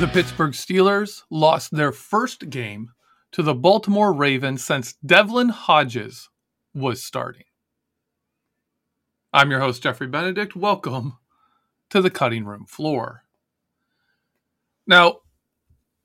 The 0.00 0.08
Pittsburgh 0.08 0.52
Steelers 0.52 1.24
lost 1.28 1.72
their 1.72 1.92
first 1.92 2.48
game 2.48 2.92
to 3.32 3.42
the 3.42 3.52
Baltimore 3.52 4.14
Ravens 4.14 4.64
since 4.64 4.94
Devlin 5.04 5.50
Hodges 5.50 6.30
was 6.72 7.04
starting. 7.04 7.44
I'm 9.30 9.50
your 9.50 9.60
host, 9.60 9.82
Jeffrey 9.82 10.06
Benedict. 10.06 10.56
Welcome 10.56 11.18
to 11.90 12.00
the 12.00 12.08
cutting 12.08 12.46
room 12.46 12.64
floor. 12.64 13.24
Now, 14.86 15.18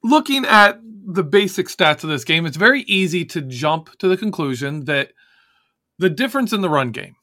looking 0.03 0.43
at 0.43 0.81
the 0.83 1.23
basic 1.23 1.69
stats 1.69 2.03
of 2.03 2.09
this 2.09 2.25
game, 2.25 2.45
it's 2.45 2.57
very 2.57 2.81
easy 2.81 3.23
to 3.23 3.39
jump 3.39 3.97
to 3.99 4.09
the 4.09 4.17
conclusion 4.17 4.83
that 4.85 5.13
the 5.99 6.09
difference 6.09 6.51
in 6.51 6.59
the 6.59 6.69
run 6.69 6.91
game 6.91 7.15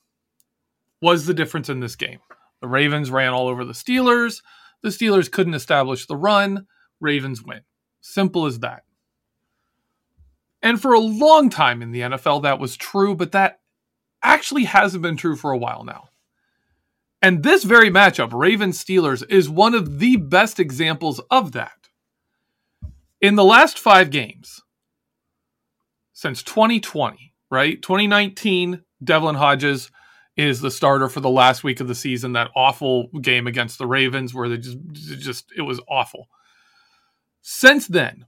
was 1.02 1.27
the 1.27 1.35
difference 1.35 1.69
in 1.69 1.80
this 1.80 1.96
game. 1.96 2.20
The 2.63 2.69
Ravens 2.69 3.11
ran 3.11 3.35
all 3.35 3.48
over 3.48 3.67
the 3.67 3.75
Steelers. 3.75 4.41
The 4.83 4.89
Steelers 4.89 5.31
couldn't 5.31 5.55
establish 5.55 6.07
the 6.07 6.17
run. 6.17 6.67
Ravens 7.01 7.43
win. 7.43 7.61
Simple 8.01 8.47
as 8.47 8.61
that. 8.61 8.85
And 10.61 10.81
for 10.81 10.93
a 10.93 11.01
long 11.01 11.51
time 11.51 11.83
in 11.83 11.91
the 11.91 12.01
NFL, 12.01 12.43
that 12.43 12.61
was 12.61 12.77
true, 12.77 13.15
but 13.15 13.33
that 13.33 13.61
actually 14.23 14.65
hasn't 14.65 15.03
been 15.03 15.17
true 15.17 15.37
for 15.37 15.51
a 15.51 15.59
while 15.59 15.85
now. 15.85 16.09
And 17.20 17.43
this 17.43 17.65
very 17.65 17.91
matchup, 17.91 18.33
Ravens 18.33 18.83
Steelers, 18.83 19.25
is 19.29 19.48
one 19.48 19.75
of 19.75 19.98
the 19.98 20.17
best 20.17 20.59
examples 20.59 21.20
of 21.31 21.53
that. 21.53 21.89
In 23.20 23.37
the 23.37 23.45
last 23.45 23.79
five 23.79 24.11
games, 24.11 24.61
since 26.13 26.43
2020, 26.43 27.33
right? 27.51 27.81
2019, 27.81 28.83
Devlin 29.03 29.37
Hodges 29.37 29.91
is 30.37 30.61
the 30.61 30.70
starter 30.70 31.09
for 31.09 31.20
the 31.20 31.31
last 31.31 31.63
week 31.63 31.81
of 31.81 31.89
the 31.89 31.95
season. 31.95 32.33
That 32.33 32.51
awful 32.57 33.09
game 33.20 33.47
against 33.47 33.79
the 33.79 33.87
Ravens, 33.87 34.35
where 34.35 34.48
they 34.48 34.59
just, 34.59 34.79
just 34.93 35.53
it 35.57 35.63
was 35.63 35.81
awful. 35.89 36.29
Since 37.43 37.89
then, 37.89 38.27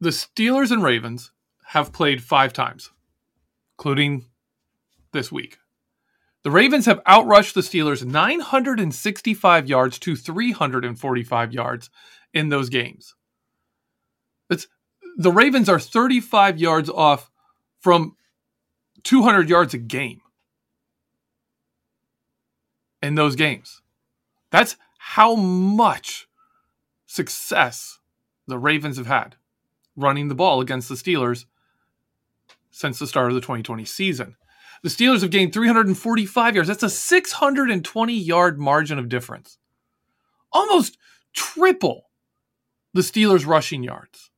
the 0.00 0.10
Steelers 0.10 0.70
and 0.70 0.82
Ravens 0.82 1.32
have 1.66 1.92
played 1.92 2.22
five 2.22 2.52
times, 2.52 2.90
including 3.78 4.26
this 5.12 5.32
week. 5.32 5.58
The 6.42 6.50
Ravens 6.50 6.86
have 6.86 7.02
outrushed 7.04 7.54
the 7.54 7.60
Steelers 7.60 8.04
965 8.04 9.68
yards 9.68 9.98
to 10.00 10.16
345 10.16 11.52
yards 11.52 11.90
in 12.34 12.48
those 12.48 12.68
games. 12.68 13.14
It's, 14.50 14.66
the 15.16 15.30
Ravens 15.30 15.68
are 15.68 15.78
35 15.78 16.58
yards 16.58 16.90
off 16.90 17.30
from 17.80 18.16
200 19.04 19.48
yards 19.48 19.74
a 19.74 19.78
game 19.78 20.20
in 23.02 23.14
those 23.14 23.36
games. 23.36 23.82
That's 24.50 24.76
how 24.98 25.34
much 25.34 26.28
success 27.06 27.98
the 28.46 28.58
Ravens 28.58 28.96
have 28.96 29.06
had 29.06 29.36
running 29.96 30.28
the 30.28 30.34
ball 30.34 30.60
against 30.60 30.88
the 30.88 30.94
Steelers 30.94 31.44
since 32.70 32.98
the 32.98 33.06
start 33.06 33.28
of 33.28 33.34
the 33.34 33.40
2020 33.40 33.84
season. 33.84 34.36
The 34.82 34.88
Steelers 34.88 35.20
have 35.20 35.30
gained 35.30 35.52
345 35.52 36.54
yards. 36.54 36.68
That's 36.68 36.82
a 36.82 36.90
620 36.90 38.14
yard 38.14 38.58
margin 38.58 38.98
of 38.98 39.08
difference. 39.08 39.58
Almost 40.52 40.98
triple 41.32 42.10
the 42.92 43.02
Steelers' 43.02 43.46
rushing 43.46 43.82
yards. 43.82 44.31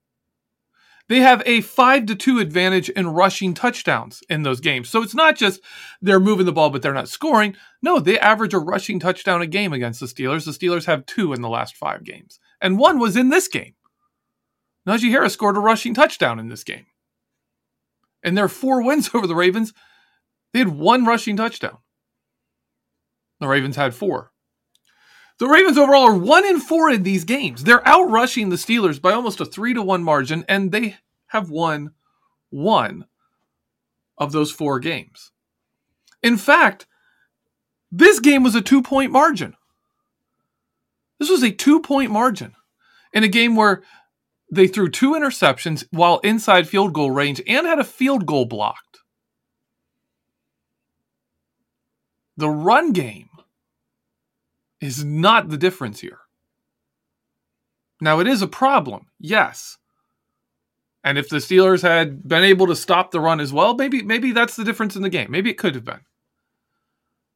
They 1.09 1.21
have 1.21 1.43
a 1.45 1.61
5 1.61 2.07
to 2.07 2.15
2 2.15 2.39
advantage 2.39 2.89
in 2.89 3.09
rushing 3.09 3.53
touchdowns 3.53 4.23
in 4.31 4.43
those 4.43 4.61
games. 4.61 4.89
So 4.89 5.03
it's 5.03 5.15
not 5.15 5.37
just 5.37 5.61
they're 6.01 6.21
moving 6.21 6.47
the 6.47 6.53
ball 6.53 6.71
but 6.71 6.81
they're 6.81 6.95
not 6.95 7.09
scoring. 7.09 7.57
No, 7.83 8.01
they 8.01 8.19
average 8.19 8.55
a 8.55 8.59
rushing 8.59 8.99
touchdown 8.99 9.43
a 9.43 9.47
game 9.47 9.73
against 9.73 10.01
the 10.01 10.07
Steelers. 10.07 10.47
The 10.47 10.53
Steelers 10.53 10.87
have 10.87 11.05
2 11.07 11.35
in 11.35 11.43
the 11.43 11.49
last 11.49 11.77
5 11.77 12.05
games. 12.05 12.41
And 12.61 12.79
one 12.79 12.99
was 12.99 13.17
in 13.17 13.29
this 13.29 13.49
game. 13.49 13.75
Najee 14.89 15.11
Harris 15.11 15.35
scored 15.35 15.57
a 15.57 15.61
rushing 15.61 15.95
touchdown 15.95 16.39
in 16.39 16.49
this 16.49 16.65
game. 16.65 16.87
And 18.23 18.37
their 18.37 18.49
four 18.49 18.83
wins 18.83 19.11
over 19.15 19.27
the 19.27 19.35
Ravens, 19.35 19.73
they 20.53 20.61
had 20.61 20.69
one 20.69 21.05
rushing 21.05 21.37
touchdown. 21.37 21.79
The 23.41 23.49
Ravens 23.49 23.77
had 23.77 23.95
four. 23.95 24.31
The 25.39 25.49
Ravens 25.49 25.77
overall 25.77 26.05
are 26.05 26.17
one 26.17 26.45
in 26.45 26.61
four 26.61 26.91
in 26.91 27.03
these 27.03 27.25
games. 27.25 27.65
They're 27.65 27.81
outrushing 27.81 28.51
the 28.51 28.57
Steelers 28.57 29.03
by 29.03 29.13
almost 29.13 29.41
a 29.41 29.45
three 29.45 29.75
to 29.75 29.83
one 29.83 30.05
margin, 30.05 30.45
and 30.49 30.71
they 30.71 30.97
have 31.29 31.51
won 31.51 31.91
one 32.51 33.07
of 34.17 34.31
those 34.31 34.53
four 34.53 34.79
games. 34.79 35.33
In 36.23 36.37
fact, 36.37 36.87
this 37.91 38.21
game 38.21 38.43
was 38.43 38.55
a 38.55 38.61
two 38.61 38.81
point 38.81 39.11
margin. 39.11 39.55
This 41.19 41.31
was 41.31 41.43
a 41.43 41.51
two 41.51 41.81
point 41.81 42.13
margin 42.13 42.55
in 43.13 43.25
a 43.25 43.29
game 43.29 43.57
where 43.57 43.83
they 44.53 44.69
threw 44.69 44.89
two 44.89 45.13
interceptions 45.13 45.85
while 45.91 46.21
inside 46.21 46.69
field 46.69 46.93
goal 46.93 47.11
range 47.11 47.43
and 47.47 47.67
had 47.67 47.79
a 47.81 47.85
field 47.85 48.25
goal 48.27 48.45
blocked. 48.45 48.99
The 52.37 52.49
run 52.49 52.93
game 52.93 53.29
is 54.85 55.05
not 55.05 55.49
the 55.49 55.57
difference 55.57 56.01
here. 56.01 56.19
Now, 58.01 58.21
it 58.21 58.27
is 58.27 58.43
a 58.43 58.47
problem, 58.47 59.07
yes. 59.19 59.79
And 61.03 61.17
if 61.17 61.29
the 61.29 61.37
Steelers 61.37 61.83
had 61.83 62.27
been 62.27 62.45
able 62.45 62.67
to 62.67 62.77
stop 62.77 63.11
the 63.11 63.21
run 63.21 63.41
as 63.41 63.53
well, 63.53 63.75
maybe 63.75 64.03
maybe 64.03 64.33
that's 64.33 64.57
the 64.57 64.65
difference 64.65 64.97
in 64.97 65.03
the 65.03 65.11
game. 65.11 65.31
Maybe 65.31 65.51
it 65.51 65.59
could 65.59 65.75
have 65.75 65.85
been. 65.85 66.01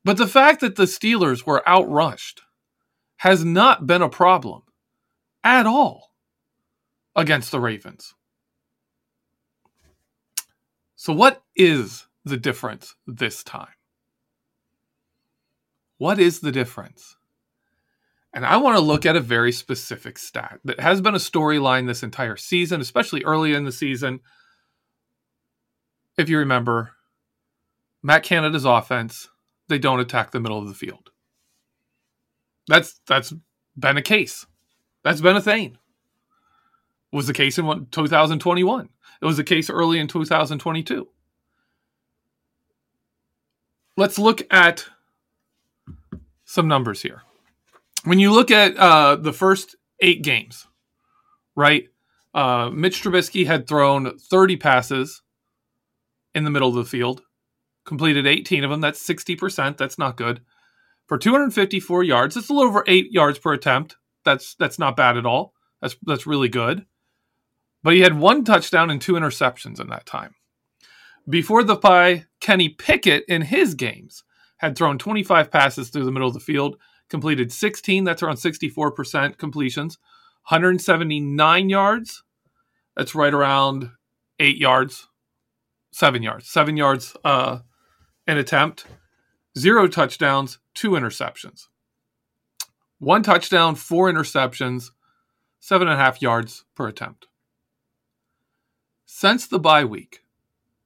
But 0.04 0.16
the 0.16 0.26
fact 0.26 0.60
that 0.60 0.76
the 0.76 0.84
Steelers 0.84 1.44
were 1.44 1.62
outrushed 1.66 2.40
has 3.18 3.44
not 3.44 3.86
been 3.86 4.02
a 4.02 4.08
problem 4.08 4.62
at 5.44 5.66
all 5.66 6.12
against 7.14 7.50
the 7.50 7.60
Ravens. 7.60 8.14
So, 10.96 11.12
what 11.12 11.42
is 11.54 12.06
the 12.24 12.36
difference 12.36 12.94
this 13.06 13.42
time? 13.42 13.68
What 15.98 16.18
is 16.18 16.40
the 16.40 16.52
difference? 16.52 17.17
And 18.34 18.44
I 18.44 18.58
want 18.58 18.76
to 18.76 18.82
look 18.82 19.06
at 19.06 19.16
a 19.16 19.20
very 19.20 19.52
specific 19.52 20.18
stat 20.18 20.60
that 20.64 20.80
has 20.80 21.00
been 21.00 21.14
a 21.14 21.18
storyline 21.18 21.86
this 21.86 22.02
entire 22.02 22.36
season, 22.36 22.80
especially 22.80 23.24
early 23.24 23.54
in 23.54 23.64
the 23.64 23.72
season. 23.72 24.20
If 26.18 26.28
you 26.28 26.38
remember, 26.38 26.92
Matt 28.02 28.22
Canada's 28.22 28.64
offense, 28.64 29.28
they 29.68 29.78
don't 29.78 30.00
attack 30.00 30.30
the 30.30 30.40
middle 30.40 30.58
of 30.58 30.68
the 30.68 30.74
field. 30.74 31.10
That's 32.66 33.00
that's 33.06 33.32
been 33.78 33.96
a 33.96 34.02
case. 34.02 34.46
That's 35.02 35.20
been 35.20 35.36
a 35.36 35.40
thing. 35.40 35.78
It 37.12 37.16
was 37.16 37.26
the 37.26 37.32
case 37.32 37.58
in 37.58 37.86
2021. 37.90 38.88
It 39.20 39.24
was 39.24 39.38
the 39.38 39.44
case 39.44 39.70
early 39.70 39.98
in 39.98 40.06
2022. 40.06 41.08
Let's 43.96 44.18
look 44.18 44.42
at 44.52 44.86
some 46.44 46.68
numbers 46.68 47.02
here. 47.02 47.22
When 48.04 48.18
you 48.18 48.32
look 48.32 48.50
at 48.50 48.76
uh, 48.76 49.16
the 49.16 49.32
first 49.32 49.76
eight 50.00 50.22
games, 50.22 50.66
right? 51.56 51.88
Uh, 52.34 52.70
Mitch 52.72 53.02
Trubisky 53.02 53.46
had 53.46 53.66
thrown 53.66 54.18
30 54.18 54.56
passes 54.56 55.22
in 56.34 56.44
the 56.44 56.50
middle 56.50 56.68
of 56.68 56.74
the 56.74 56.84
field, 56.84 57.22
completed 57.84 58.26
18 58.26 58.64
of 58.64 58.70
them. 58.70 58.80
That's 58.80 59.04
60%. 59.06 59.76
That's 59.76 59.98
not 59.98 60.16
good. 60.16 60.40
For 61.08 61.18
254 61.18 62.04
yards, 62.04 62.36
it's 62.36 62.50
a 62.50 62.52
little 62.52 62.68
over 62.68 62.84
eight 62.86 63.10
yards 63.10 63.38
per 63.38 63.54
attempt. 63.54 63.96
That's 64.24 64.54
that's 64.56 64.78
not 64.78 64.96
bad 64.96 65.16
at 65.16 65.24
all. 65.24 65.54
That's 65.80 65.96
that's 66.02 66.26
really 66.26 66.50
good. 66.50 66.84
But 67.82 67.94
he 67.94 68.00
had 68.00 68.18
one 68.18 68.44
touchdown 68.44 68.90
and 68.90 69.00
two 69.00 69.14
interceptions 69.14 69.80
in 69.80 69.88
that 69.88 70.04
time. 70.04 70.34
Before 71.28 71.62
the 71.62 71.76
bye, 71.76 72.26
Kenny 72.40 72.68
Pickett 72.68 73.24
in 73.26 73.42
his 73.42 73.74
games 73.74 74.24
had 74.58 74.76
thrown 74.76 74.98
25 74.98 75.50
passes 75.50 75.88
through 75.88 76.04
the 76.04 76.12
middle 76.12 76.28
of 76.28 76.34
the 76.34 76.40
field, 76.40 76.76
completed 77.08 77.52
16, 77.52 78.04
that's 78.04 78.22
around 78.22 78.36
64% 78.36 79.38
completions, 79.38 79.98
179 80.48 81.68
yards, 81.68 82.22
that's 82.96 83.14
right 83.14 83.32
around 83.34 83.90
eight 84.38 84.56
yards, 84.56 85.08
seven 85.92 86.22
yards, 86.22 86.48
seven 86.48 86.76
yards 86.76 87.16
uh, 87.24 87.58
an 88.26 88.36
attempt, 88.38 88.86
zero 89.56 89.88
touchdowns, 89.88 90.58
two 90.74 90.90
interceptions. 90.90 91.68
One 92.98 93.22
touchdown, 93.22 93.74
four 93.74 94.10
interceptions, 94.10 94.90
seven 95.60 95.88
and 95.88 95.98
a 95.98 96.02
half 96.02 96.20
yards 96.20 96.64
per 96.74 96.88
attempt. 96.88 97.26
Since 99.06 99.46
the 99.46 99.58
bye 99.58 99.84
week, 99.84 100.20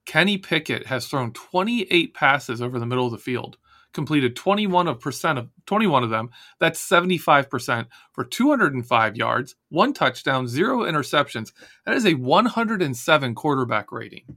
Kenny 0.04 0.38
Pickett 0.38 0.86
has 0.86 1.06
thrown 1.06 1.32
28 1.32 2.14
passes 2.14 2.60
over 2.60 2.78
the 2.78 2.86
middle 2.86 3.06
of 3.06 3.12
the 3.12 3.19
field, 3.19 3.56
completed 3.93 4.37
21 4.37 4.89
of 4.89 5.00
percent 5.00 5.39
of 5.39 5.49
21 5.67 6.05
of 6.05 6.11
them. 6.11 6.31
That's 6.59 6.87
75% 6.87 7.87
for 8.12 8.25
205 8.25 9.17
yards, 9.17 9.55
one 9.69 9.93
touchdown, 9.93 10.49
zero 10.49 10.81
interceptions. 10.81 11.53
That 11.85 11.97
is 11.97 12.06
a 12.06 12.15
107 12.15 13.35
quarterback 13.35 13.93
rating. 13.93 14.37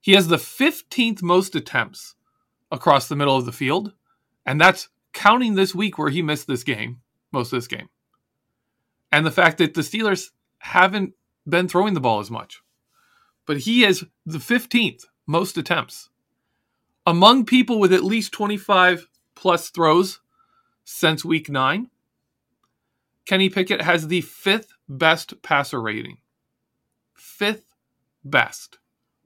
He 0.00 0.12
has 0.12 0.28
the 0.28 0.36
15th 0.36 1.22
most 1.22 1.54
attempts 1.54 2.14
across 2.70 3.08
the 3.08 3.16
middle 3.16 3.36
of 3.36 3.44
the 3.44 3.52
field, 3.52 3.92
and 4.44 4.60
that's 4.60 4.88
counting 5.12 5.54
this 5.54 5.74
week 5.74 5.98
where 5.98 6.10
he 6.10 6.22
missed 6.22 6.46
this 6.46 6.62
game, 6.62 7.00
most 7.32 7.52
of 7.52 7.58
this 7.58 7.68
game. 7.68 7.88
And 9.10 9.24
the 9.24 9.30
fact 9.30 9.58
that 9.58 9.74
the 9.74 9.80
Steelers 9.80 10.30
haven't 10.58 11.14
been 11.48 11.68
throwing 11.68 11.94
the 11.94 12.00
ball 12.00 12.20
as 12.20 12.30
much. 12.30 12.60
But 13.46 13.58
he 13.58 13.82
has 13.82 14.04
the 14.24 14.38
15th 14.38 15.04
most 15.26 15.56
attempts 15.56 16.10
among 17.06 17.46
people 17.46 17.78
with 17.78 17.92
at 17.92 18.04
least 18.04 18.32
25 18.32 19.08
plus 19.34 19.70
throws 19.70 20.20
since 20.84 21.24
week 21.24 21.48
nine, 21.48 21.88
Kenny 23.24 23.48
Pickett 23.48 23.82
has 23.82 24.08
the 24.08 24.20
fifth 24.20 24.72
best 24.88 25.40
passer 25.42 25.80
rating. 25.80 26.18
Fifth 27.14 27.66
best 28.24 28.78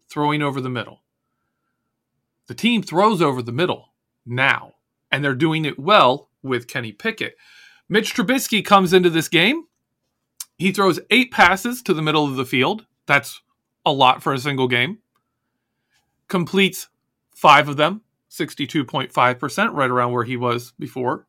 throwing 0.09 0.43
over 0.43 0.61
the 0.61 0.71
middle. 0.71 1.03
The 2.47 2.55
team 2.55 2.83
throws 2.83 3.23
over 3.23 3.43
the 3.43 3.53
middle 3.53 3.93
now, 4.27 4.75
and 5.11 5.25
they're 5.25 5.35
doing 5.35 5.65
it 5.65 5.79
well 5.79 6.31
with 6.43 6.67
Kenny 6.67 6.93
Pickett. 6.93 7.37
Mitch 7.89 8.15
Trubisky 8.15 8.65
comes 8.65 8.93
into 8.93 9.11
this 9.11 9.29
game. 9.29 9.65
He 10.59 10.73
throws 10.73 11.01
eight 11.11 11.31
passes 11.31 11.83
to 11.83 11.95
the 11.95 12.03
middle 12.03 12.25
of 12.25 12.37
the 12.37 12.45
field. 12.45 12.87
That's 13.07 13.41
a 13.87 13.93
lot 13.93 14.23
for 14.23 14.33
a 14.33 14.39
single 14.39 14.69
game. 14.69 14.99
Completes 16.29 16.89
five 17.41 17.71
of 17.71 17.79
them, 17.79 18.03
62.5%, 18.31 19.73
right 19.73 19.91
around 19.91 20.13
where 20.13 20.25
he 20.25 20.37
was 20.37 20.75
before, 20.79 21.27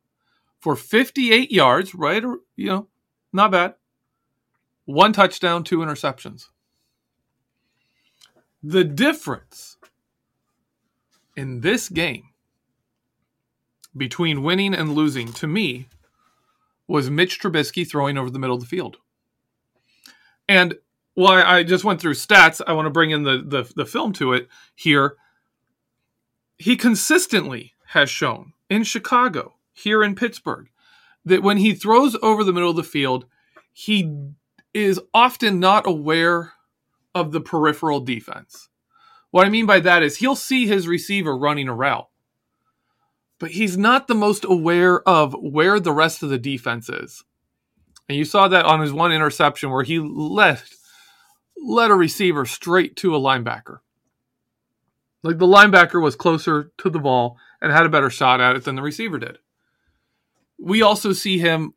for 0.60 0.76
58 0.76 1.50
yards, 1.50 1.94
right? 1.94 2.22
You 2.54 2.66
know, 2.66 2.88
not 3.32 3.50
bad. 3.50 3.76
One 4.84 5.14
touchdown, 5.14 5.64
two 5.64 5.78
interceptions. 5.78 6.48
The 8.62 8.84
difference 8.84 9.78
in 11.34 11.62
this 11.62 11.88
game 11.88 12.28
between 13.96 14.42
winning 14.42 14.74
and 14.74 14.92
losing 14.92 15.32
to 15.32 15.46
me 15.46 15.88
was 16.86 17.08
Mitch 17.08 17.40
Trubisky 17.40 17.88
throwing 17.88 18.18
over 18.18 18.28
the 18.28 18.38
middle 18.38 18.56
of 18.56 18.60
the 18.60 18.68
field. 18.68 18.98
And 20.46 20.74
while 21.14 21.42
I 21.42 21.62
just 21.62 21.84
went 21.84 22.02
through 22.02 22.14
stats, 22.14 22.60
I 22.66 22.74
want 22.74 22.84
to 22.84 22.90
bring 22.90 23.12
in 23.12 23.22
the, 23.22 23.42
the, 23.42 23.72
the 23.74 23.86
film 23.86 24.12
to 24.14 24.34
it 24.34 24.48
here 24.74 25.16
he 26.62 26.76
consistently 26.76 27.74
has 27.88 28.08
shown 28.08 28.52
in 28.70 28.84
Chicago, 28.84 29.54
here 29.72 30.04
in 30.04 30.14
Pittsburgh, 30.14 30.68
that 31.24 31.42
when 31.42 31.56
he 31.56 31.74
throws 31.74 32.16
over 32.22 32.44
the 32.44 32.52
middle 32.52 32.70
of 32.70 32.76
the 32.76 32.82
field, 32.82 33.26
he 33.72 34.30
is 34.72 35.00
often 35.12 35.58
not 35.58 35.86
aware 35.86 36.52
of 37.14 37.32
the 37.32 37.40
peripheral 37.40 38.00
defense. 38.00 38.68
What 39.30 39.46
I 39.46 39.50
mean 39.50 39.66
by 39.66 39.80
that 39.80 40.02
is 40.02 40.16
he'll 40.16 40.36
see 40.36 40.66
his 40.66 40.86
receiver 40.86 41.36
running 41.36 41.68
a 41.68 41.74
route, 41.74 42.08
but 43.40 43.50
he's 43.50 43.76
not 43.76 44.06
the 44.06 44.14
most 44.14 44.44
aware 44.44 45.06
of 45.08 45.34
where 45.34 45.80
the 45.80 45.92
rest 45.92 46.22
of 46.22 46.28
the 46.28 46.38
defense 46.38 46.88
is. 46.88 47.24
And 48.08 48.16
you 48.16 48.24
saw 48.24 48.46
that 48.48 48.66
on 48.66 48.80
his 48.80 48.92
one 48.92 49.10
interception 49.10 49.70
where 49.70 49.84
he 49.84 49.98
let 49.98 50.62
let 51.56 51.90
a 51.90 51.94
receiver 51.94 52.44
straight 52.44 52.96
to 52.96 53.14
a 53.16 53.20
linebacker. 53.20 53.78
Like 55.22 55.38
the 55.38 55.46
linebacker 55.46 56.02
was 56.02 56.16
closer 56.16 56.72
to 56.78 56.90
the 56.90 56.98
ball 56.98 57.36
and 57.60 57.72
had 57.72 57.86
a 57.86 57.90
better 57.90 58.10
shot 58.10 58.40
at 58.40 58.56
it 58.56 58.64
than 58.64 58.74
the 58.74 58.82
receiver 58.82 59.18
did. 59.18 59.38
We 60.58 60.82
also 60.82 61.12
see 61.12 61.38
him 61.38 61.74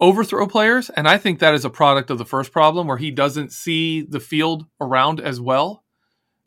overthrow 0.00 0.48
players, 0.48 0.90
and 0.90 1.08
I 1.08 1.16
think 1.16 1.38
that 1.38 1.54
is 1.54 1.64
a 1.64 1.70
product 1.70 2.10
of 2.10 2.18
the 2.18 2.24
first 2.24 2.50
problem 2.52 2.88
where 2.88 2.96
he 2.96 3.12
doesn't 3.12 3.52
see 3.52 4.02
the 4.02 4.20
field 4.20 4.66
around 4.80 5.20
as 5.20 5.40
well. 5.40 5.84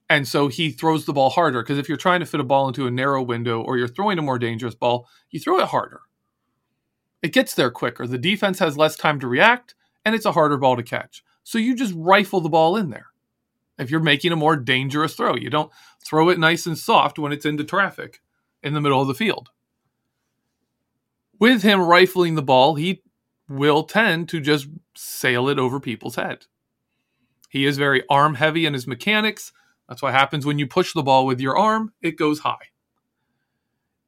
And 0.09 0.27
so 0.27 0.49
he 0.49 0.71
throws 0.71 1.05
the 1.05 1.13
ball 1.13 1.29
harder 1.29 1.63
because 1.63 1.77
if 1.77 1.87
you're 1.87 1.97
trying 1.97 2.19
to 2.19 2.25
fit 2.25 2.39
a 2.39 2.43
ball 2.43 2.67
into 2.67 2.85
a 2.85 2.91
narrow 2.91 3.23
window 3.23 3.61
or 3.61 3.77
you're 3.77 3.87
throwing 3.87 4.19
a 4.19 4.21
more 4.21 4.37
dangerous 4.37 4.75
ball, 4.75 5.07
you 5.31 5.39
throw 5.39 5.59
it 5.59 5.69
harder. 5.69 6.01
It 7.23 7.33
gets 7.33 7.55
there 7.55 7.71
quicker. 7.71 8.05
The 8.05 8.19
defense 8.19 8.59
has 8.59 8.77
less 8.77 8.95
time 8.95 9.19
to 9.21 9.27
react, 9.27 9.73
and 10.03 10.13
it's 10.13 10.25
a 10.25 10.33
harder 10.33 10.57
ball 10.57 10.75
to 10.75 10.83
catch. 10.83 11.23
So 11.43 11.57
you 11.57 11.75
just 11.75 11.93
rifle 11.95 12.41
the 12.41 12.49
ball 12.49 12.75
in 12.75 12.89
there 12.89 13.07
if 13.77 13.91
you're 13.91 13.99
making 13.99 14.31
a 14.31 14.37
more 14.37 14.55
dangerous 14.55 15.15
throw. 15.15 15.35
You 15.35 15.49
don't 15.49 15.71
throw 16.03 16.29
it 16.29 16.39
nice 16.39 16.65
and 16.65 16.77
soft 16.77 17.19
when 17.19 17.31
it's 17.31 17.45
into 17.45 17.63
traffic 17.63 18.21
in 18.63 18.73
the 18.73 18.81
middle 18.81 19.01
of 19.01 19.07
the 19.07 19.13
field. 19.13 19.49
With 21.39 21.63
him 21.63 21.81
rifling 21.81 22.35
the 22.35 22.41
ball, 22.41 22.75
he 22.75 23.01
will 23.49 23.83
tend 23.83 24.29
to 24.29 24.39
just 24.39 24.67
sail 24.95 25.49
it 25.49 25.59
over 25.59 25.79
people's 25.79 26.15
head. 26.15 26.45
He 27.49 27.65
is 27.65 27.77
very 27.77 28.03
arm 28.09 28.35
heavy 28.35 28.65
in 28.65 28.73
his 28.73 28.87
mechanics. 28.87 29.51
That's 29.87 30.01
what 30.01 30.13
happens 30.13 30.45
when 30.45 30.59
you 30.59 30.67
push 30.67 30.93
the 30.93 31.03
ball 31.03 31.25
with 31.25 31.39
your 31.39 31.57
arm, 31.57 31.93
it 32.01 32.17
goes 32.17 32.39
high. 32.39 32.71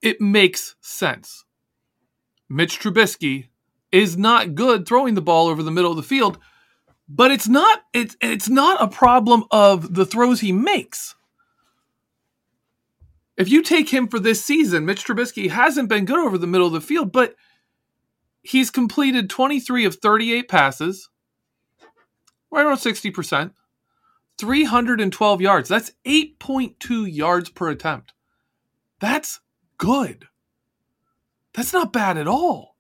It 0.02 0.22
makes 0.22 0.76
sense. 0.80 1.46
Mitch 2.50 2.80
Trubisky 2.80 3.48
is 3.92 4.18
not 4.18 4.56
good 4.56 4.88
throwing 4.88 5.16
the 5.16 5.22
ball 5.22 5.48
over 5.48 5.64
the 5.64 5.72
middle 5.72 5.92
of 5.92 5.98
the 5.98 6.04
field 6.04 6.40
but 7.08 7.32
it's 7.32 7.48
not 7.48 7.84
it's 7.94 8.18
it's 8.22 8.50
not 8.50 8.82
a 8.82 8.88
problem 8.88 9.46
of 9.52 9.94
the 9.94 10.06
throws 10.06 10.42
he 10.42 10.52
makes. 10.52 11.16
If 13.38 13.50
you 13.50 13.62
take 13.62 13.90
him 13.90 14.08
for 14.08 14.20
this 14.20 14.44
season, 14.44 14.86
Mitch 14.86 15.06
Trubisky 15.06 15.50
hasn't 15.50 15.90
been 15.90 16.06
good 16.06 16.20
over 16.20 16.38
the 16.38 16.48
middle 16.48 16.68
of 16.68 16.74
the 16.74 16.82
field, 16.82 17.12
but 17.12 17.36
he's 18.42 18.72
completed 18.72 19.30
23 19.30 19.86
of 19.86 19.96
38 19.96 20.50
passes, 20.50 21.10
right 22.50 22.66
around 22.66 22.78
60%, 22.78 23.52
312 24.40 25.42
yards. 25.42 25.70
That's 25.70 25.92
8.2 26.04 27.14
yards 27.14 27.50
per 27.52 27.70
attempt. 27.70 28.14
That's 29.00 29.40
good. 29.78 30.28
That's 31.54 31.74
not 31.74 31.94
bad 31.94 32.18
at 32.18 32.28
all. 32.28 32.77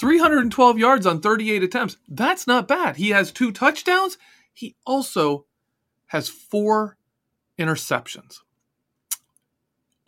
312 0.00 0.78
yards 0.78 1.04
on 1.06 1.20
38 1.20 1.62
attempts. 1.62 1.98
That's 2.08 2.46
not 2.46 2.66
bad. 2.66 2.96
He 2.96 3.10
has 3.10 3.30
two 3.30 3.52
touchdowns. 3.52 4.16
He 4.50 4.74
also 4.86 5.44
has 6.06 6.26
four 6.26 6.96
interceptions. 7.58 8.38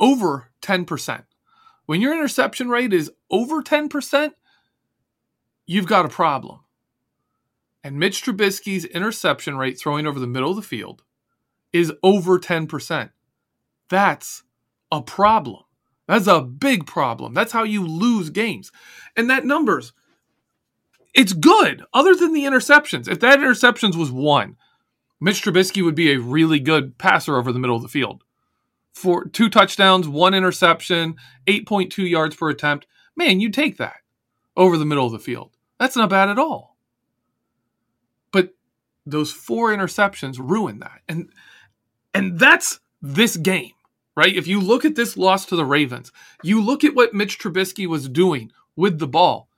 Over 0.01 0.51
10% 0.63 1.25
When 1.85 2.01
your 2.01 2.15
interception 2.15 2.71
rate 2.71 2.95
is 2.95 3.13
over 3.31 3.63
10%, 3.63 4.33
you've 5.67 5.87
got 5.87 6.07
a 6.07 6.09
problem. 6.09 6.61
And 7.85 7.99
Mitch 7.99 8.25
Trubisky's 8.25 8.87
interception 8.87 9.59
rate 9.59 9.79
throwing 9.79 10.07
over 10.07 10.19
the 10.19 10.27
middle 10.27 10.51
of 10.51 10.57
the 10.57 10.63
field 10.63 11.03
is 11.71 11.93
over 12.03 12.39
10%. 12.39 13.11
That's 13.91 14.43
a 14.91 15.03
problem. 15.03 15.65
That's 16.09 16.27
a 16.27 16.41
big 16.43 16.87
problem. 16.87 17.35
That's 17.35 17.53
how 17.53 17.63
you 17.63 17.87
lose 17.87 18.31
games. 18.31 18.73
And 19.17 19.31
that 19.31 19.45
numbers, 19.45 19.93
it's 21.15 21.33
good, 21.33 21.85
other 21.95 22.15
than 22.15 22.33
the 22.33 22.45
interceptions. 22.45 23.09
If 23.09 23.21
that 23.21 23.39
interceptions 23.39 23.97
was 23.97 24.11
one, 24.11 24.57
Mitch 25.21 25.43
Trubisky 25.43 25.85
would 25.85 25.95
be 25.95 26.13
a 26.13 26.19
really 26.21 26.59
good 26.59 26.99
passer 26.99 27.37
over 27.37 27.53
the 27.53 27.59
middle 27.59 27.77
of 27.77 27.83
the 27.83 27.89
field. 27.89 28.25
For 28.93 29.27
two 29.27 29.49
touchdowns, 29.49 30.09
one 30.09 30.35
interception, 30.35 31.17
8.2 31.47 32.11
yards 32.11 32.37
per 32.37 32.51
attempt. 32.51 32.87
Man, 33.17 33.41
you 33.41 33.51
take 33.51 33.77
that 33.79 33.97
over 34.57 34.77
the 34.77 34.85
middle 34.85 35.07
of 35.07 35.13
the 35.13 35.19
field. 35.19 35.57
That's 35.79 35.97
not 35.97 36.11
bad 36.11 36.29
at 36.29 36.39
all. 36.39 36.77
But 38.33 38.55
those 39.07 39.33
four 39.33 39.71
interceptions 39.71 40.39
ruin 40.39 40.81
that. 40.81 41.03
And 41.09 41.31
and 42.15 42.39
that's 42.39 42.81
this 43.01 43.37
game, 43.37 43.73
right? 44.16 44.35
If 44.35 44.47
you 44.47 44.61
look 44.61 44.85
at 44.85 44.95
this 44.95 45.16
loss 45.16 45.47
to 45.47 45.57
the 45.57 45.64
Ravens, 45.64 46.12
you 46.42 46.62
look 46.62 46.85
at 46.85 46.95
what 46.95 47.14
Mitch 47.14 47.38
Trubisky 47.38 47.87
was 47.87 48.09
doing 48.09 48.52
with 48.76 48.99
the 48.99 49.07
ball. 49.07 49.49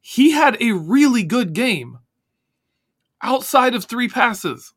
He 0.00 0.30
had 0.30 0.56
a 0.60 0.72
really 0.72 1.22
good 1.22 1.52
game 1.52 1.98
outside 3.22 3.74
of 3.74 3.84
three 3.84 4.08
passes. 4.08 4.72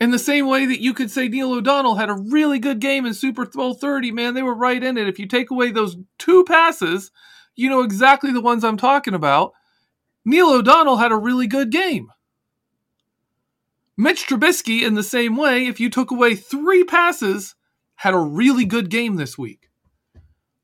In 0.00 0.10
the 0.10 0.18
same 0.18 0.48
way 0.48 0.66
that 0.66 0.80
you 0.80 0.94
could 0.94 1.12
say 1.12 1.28
Neil 1.28 1.52
O'Donnell 1.52 1.94
had 1.94 2.08
a 2.08 2.14
really 2.14 2.58
good 2.58 2.80
game 2.80 3.06
in 3.06 3.14
Super 3.14 3.46
Bowl 3.46 3.74
30, 3.74 4.10
man, 4.10 4.34
they 4.34 4.42
were 4.42 4.54
right 4.54 4.82
in 4.82 4.98
it. 4.98 5.06
If 5.06 5.20
you 5.20 5.26
take 5.26 5.50
away 5.52 5.70
those 5.70 5.96
two 6.18 6.42
passes, 6.44 7.12
you 7.54 7.70
know 7.70 7.82
exactly 7.82 8.32
the 8.32 8.40
ones 8.40 8.64
I'm 8.64 8.76
talking 8.76 9.14
about. 9.14 9.52
Neil 10.24 10.50
O'Donnell 10.50 10.96
had 10.96 11.12
a 11.12 11.16
really 11.16 11.46
good 11.46 11.70
game. 11.70 12.08
Mitch 13.96 14.26
Trubisky, 14.26 14.82
in 14.82 14.94
the 14.94 15.02
same 15.02 15.36
way, 15.36 15.66
if 15.66 15.78
you 15.78 15.90
took 15.90 16.10
away 16.10 16.34
three 16.34 16.84
passes, 16.84 17.54
had 17.96 18.14
a 18.14 18.18
really 18.18 18.64
good 18.64 18.88
game 18.88 19.16
this 19.16 19.36
week. 19.36 19.70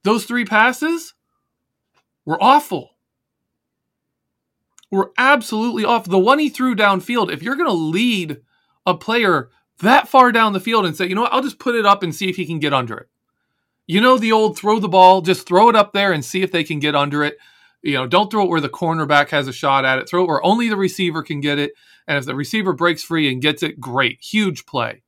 Those 0.02 0.24
three 0.24 0.44
passes 0.44 1.14
were 2.24 2.42
awful. 2.42 2.96
Were 4.90 5.12
absolutely 5.18 5.84
awful. 5.84 6.10
The 6.10 6.18
one 6.18 6.38
he 6.38 6.48
threw 6.48 6.74
downfield, 6.74 7.32
if 7.32 7.42
you're 7.42 7.56
going 7.56 7.68
to 7.68 7.74
lead 7.74 8.38
a 8.86 8.94
player 8.94 9.50
that 9.80 10.08
far 10.08 10.32
down 10.32 10.54
the 10.54 10.60
field 10.60 10.86
and 10.86 10.96
say, 10.96 11.06
you 11.06 11.14
know 11.14 11.22
what, 11.22 11.32
I'll 11.32 11.42
just 11.42 11.58
put 11.58 11.74
it 11.74 11.86
up 11.86 12.02
and 12.02 12.14
see 12.14 12.28
if 12.28 12.36
he 12.36 12.46
can 12.46 12.58
get 12.58 12.72
under 12.72 12.96
it. 12.96 13.08
You 13.86 14.00
know, 14.00 14.18
the 14.18 14.32
old 14.32 14.58
throw 14.58 14.80
the 14.80 14.88
ball, 14.88 15.20
just 15.20 15.46
throw 15.46 15.68
it 15.68 15.76
up 15.76 15.92
there 15.92 16.12
and 16.12 16.24
see 16.24 16.42
if 16.42 16.50
they 16.50 16.64
can 16.64 16.78
get 16.78 16.94
under 16.94 17.22
it. 17.24 17.36
You 17.82 17.94
know, 17.94 18.06
don't 18.06 18.30
throw 18.30 18.44
it 18.44 18.48
where 18.48 18.60
the 18.60 18.68
cornerback 18.68 19.28
has 19.28 19.46
a 19.46 19.52
shot 19.52 19.84
at 19.84 19.98
it. 19.98 20.08
Throw 20.08 20.24
it 20.24 20.28
where 20.28 20.44
only 20.44 20.68
the 20.68 20.76
receiver 20.76 21.22
can 21.22 21.40
get 21.40 21.58
it. 21.58 21.72
And 22.08 22.16
if 22.16 22.24
the 22.24 22.34
receiver 22.34 22.72
breaks 22.72 23.02
free 23.04 23.30
and 23.30 23.42
gets 23.42 23.62
it, 23.62 23.78
great. 23.78 24.18
Huge 24.20 24.64
play. 24.64 25.02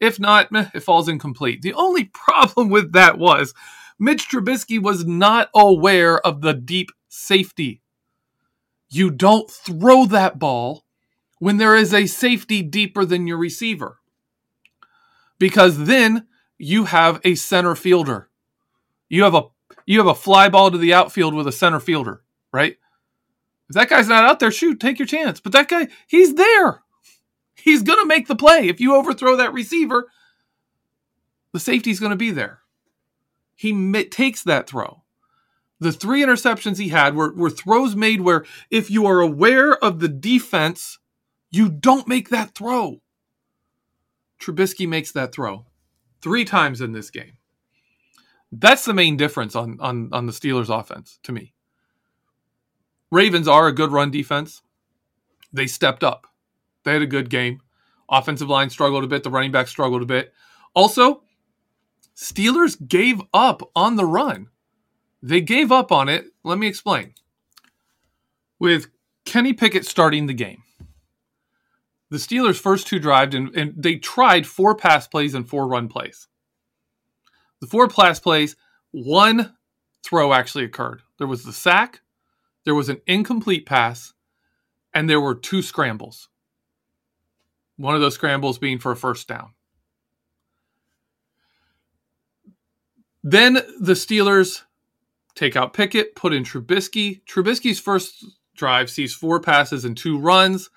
If 0.00 0.18
not, 0.18 0.50
meh, 0.50 0.70
it 0.74 0.82
falls 0.82 1.06
incomplete. 1.08 1.60
The 1.60 1.74
only 1.74 2.04
problem 2.12 2.70
with 2.70 2.92
that 2.94 3.18
was 3.18 3.54
Mitch 3.98 4.28
Trubisky 4.28 4.82
was 4.82 5.04
not 5.04 5.50
aware 5.54 6.18
of 6.26 6.40
the 6.40 6.54
deep 6.54 6.90
safety. 7.08 7.82
You 8.88 9.10
don't 9.10 9.50
throw 9.50 10.06
that 10.06 10.38
ball 10.38 10.84
when 11.38 11.58
there 11.58 11.76
is 11.76 11.92
a 11.92 12.06
safety 12.06 12.62
deeper 12.62 13.04
than 13.04 13.26
your 13.26 13.36
receiver. 13.36 13.98
Because 15.38 15.84
then 15.84 16.26
you 16.58 16.84
have 16.84 17.20
a 17.22 17.34
center 17.34 17.74
fielder. 17.74 18.30
You 19.08 19.24
have 19.24 19.34
a 19.34 19.42
you 19.86 19.98
have 19.98 20.06
a 20.06 20.14
fly 20.14 20.48
ball 20.48 20.70
to 20.70 20.78
the 20.78 20.94
outfield 20.94 21.34
with 21.34 21.46
a 21.46 21.52
center 21.52 21.80
fielder, 21.80 22.22
right? 22.52 22.76
If 23.70 23.74
that 23.74 23.88
guy's 23.88 24.08
not 24.08 24.24
out 24.24 24.40
there, 24.40 24.50
shoot, 24.50 24.80
take 24.80 24.98
your 24.98 25.06
chance. 25.06 25.38
But 25.38 25.52
that 25.52 25.68
guy, 25.68 25.86
he's 26.08 26.34
there. 26.34 26.82
He's 27.54 27.84
going 27.84 28.00
to 28.00 28.06
make 28.06 28.26
the 28.26 28.34
play. 28.34 28.66
If 28.66 28.80
you 28.80 28.96
overthrow 28.96 29.36
that 29.36 29.52
receiver, 29.52 30.08
the 31.52 31.60
safety's 31.60 32.00
going 32.00 32.10
to 32.10 32.16
be 32.16 32.32
there. 32.32 32.62
He 33.54 34.02
takes 34.04 34.42
that 34.42 34.68
throw. 34.68 35.04
The 35.78 35.92
three 35.92 36.20
interceptions 36.20 36.78
he 36.78 36.88
had 36.88 37.14
were, 37.14 37.32
were 37.32 37.48
throws 37.48 37.94
made 37.94 38.22
where 38.22 38.44
if 38.70 38.90
you 38.90 39.06
are 39.06 39.20
aware 39.20 39.76
of 39.76 40.00
the 40.00 40.08
defense 40.08 40.98
you 41.52 41.68
don't 41.68 42.08
make 42.08 42.30
that 42.30 42.56
throw. 42.56 43.00
Trubisky 44.40 44.88
makes 44.88 45.12
that 45.12 45.32
throw 45.32 45.66
three 46.20 46.44
times 46.44 46.80
in 46.80 46.90
this 46.90 47.10
game. 47.10 47.38
That's 48.50 48.84
the 48.84 48.94
main 48.94 49.16
difference 49.16 49.54
on, 49.54 49.78
on, 49.80 50.08
on 50.12 50.26
the 50.26 50.32
Steelers 50.32 50.76
offense 50.76 51.20
to 51.22 51.32
me. 51.32 51.54
Ravens 53.10 53.48
are 53.48 53.66
a 53.66 53.72
good 53.72 53.92
run 53.92 54.10
defense. 54.10 54.62
They 55.52 55.66
stepped 55.66 56.04
up. 56.04 56.26
They 56.84 56.92
had 56.92 57.02
a 57.02 57.06
good 57.06 57.30
game. 57.30 57.60
Offensive 58.10 58.48
line 58.48 58.70
struggled 58.70 59.04
a 59.04 59.08
bit. 59.08 59.22
The 59.22 59.30
running 59.30 59.52
back 59.52 59.68
struggled 59.68 60.02
a 60.02 60.06
bit. 60.06 60.32
Also, 60.74 61.22
Steelers 62.16 62.76
gave 62.86 63.20
up 63.32 63.62
on 63.74 63.96
the 63.96 64.04
run. 64.04 64.48
They 65.22 65.40
gave 65.40 65.70
up 65.72 65.92
on 65.92 66.08
it. 66.08 66.26
Let 66.44 66.58
me 66.58 66.66
explain. 66.66 67.14
With 68.58 68.88
Kenny 69.24 69.52
Pickett 69.52 69.86
starting 69.86 70.26
the 70.26 70.34
game, 70.34 70.62
the 72.10 72.16
Steelers' 72.16 72.60
first 72.60 72.86
two 72.86 72.98
drives, 72.98 73.34
and, 73.34 73.54
and 73.54 73.74
they 73.76 73.96
tried 73.96 74.46
four 74.46 74.74
pass 74.74 75.06
plays 75.06 75.34
and 75.34 75.48
four 75.48 75.68
run 75.68 75.88
plays. 75.88 76.26
The 77.60 77.66
four 77.66 77.88
pass 77.88 78.18
plays, 78.18 78.56
one 78.90 79.54
throw 80.02 80.32
actually 80.32 80.64
occurred. 80.64 81.02
There 81.18 81.26
was 81.26 81.44
the 81.44 81.52
sack, 81.52 82.00
there 82.64 82.74
was 82.74 82.88
an 82.88 83.00
incomplete 83.06 83.66
pass, 83.66 84.12
and 84.92 85.08
there 85.08 85.20
were 85.20 85.34
two 85.34 85.62
scrambles. 85.62 86.28
One 87.76 87.94
of 87.94 88.00
those 88.00 88.14
scrambles 88.14 88.58
being 88.58 88.78
for 88.78 88.92
a 88.92 88.96
first 88.96 89.26
down. 89.26 89.54
Then 93.22 93.54
the 93.78 93.94
Steelers 93.94 94.62
take 95.34 95.56
out 95.56 95.74
Pickett, 95.74 96.14
put 96.14 96.32
in 96.32 96.44
Trubisky. 96.44 97.22
Trubisky's 97.24 97.80
first 97.80 98.24
drive 98.56 98.90
sees 98.90 99.14
four 99.14 99.40
passes 99.40 99.84
and 99.84 99.96
two 99.96 100.18
runs. 100.18 100.70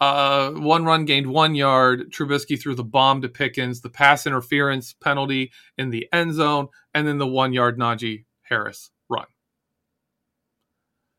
Uh, 0.00 0.50
one 0.50 0.84
run 0.84 1.04
gained 1.04 1.28
one 1.28 1.54
yard. 1.54 2.12
Trubisky 2.12 2.60
threw 2.60 2.74
the 2.74 2.84
bomb 2.84 3.22
to 3.22 3.28
Pickens, 3.28 3.80
the 3.80 3.90
pass 3.90 4.26
interference 4.26 4.92
penalty 4.92 5.52
in 5.78 5.90
the 5.90 6.08
end 6.12 6.34
zone, 6.34 6.68
and 6.92 7.06
then 7.06 7.18
the 7.18 7.26
one 7.26 7.52
yard 7.52 7.78
Najee 7.78 8.24
Harris. 8.42 8.90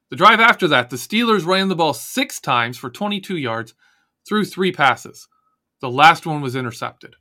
The 0.10 0.16
drive 0.16 0.40
after 0.40 0.68
that, 0.68 0.90
the 0.90 0.98
Steelers 0.98 1.46
ran 1.46 1.68
the 1.68 1.76
ball 1.76 1.94
six 1.94 2.40
times 2.40 2.78
for 2.78 2.90
22 2.90 3.38
yards 3.38 3.74
through 4.28 4.46
three 4.46 4.72
passes. 4.72 5.28
The 5.82 5.90
last 5.90 6.26
one 6.26 6.42
was 6.42 6.56
intercepted. 6.56 7.16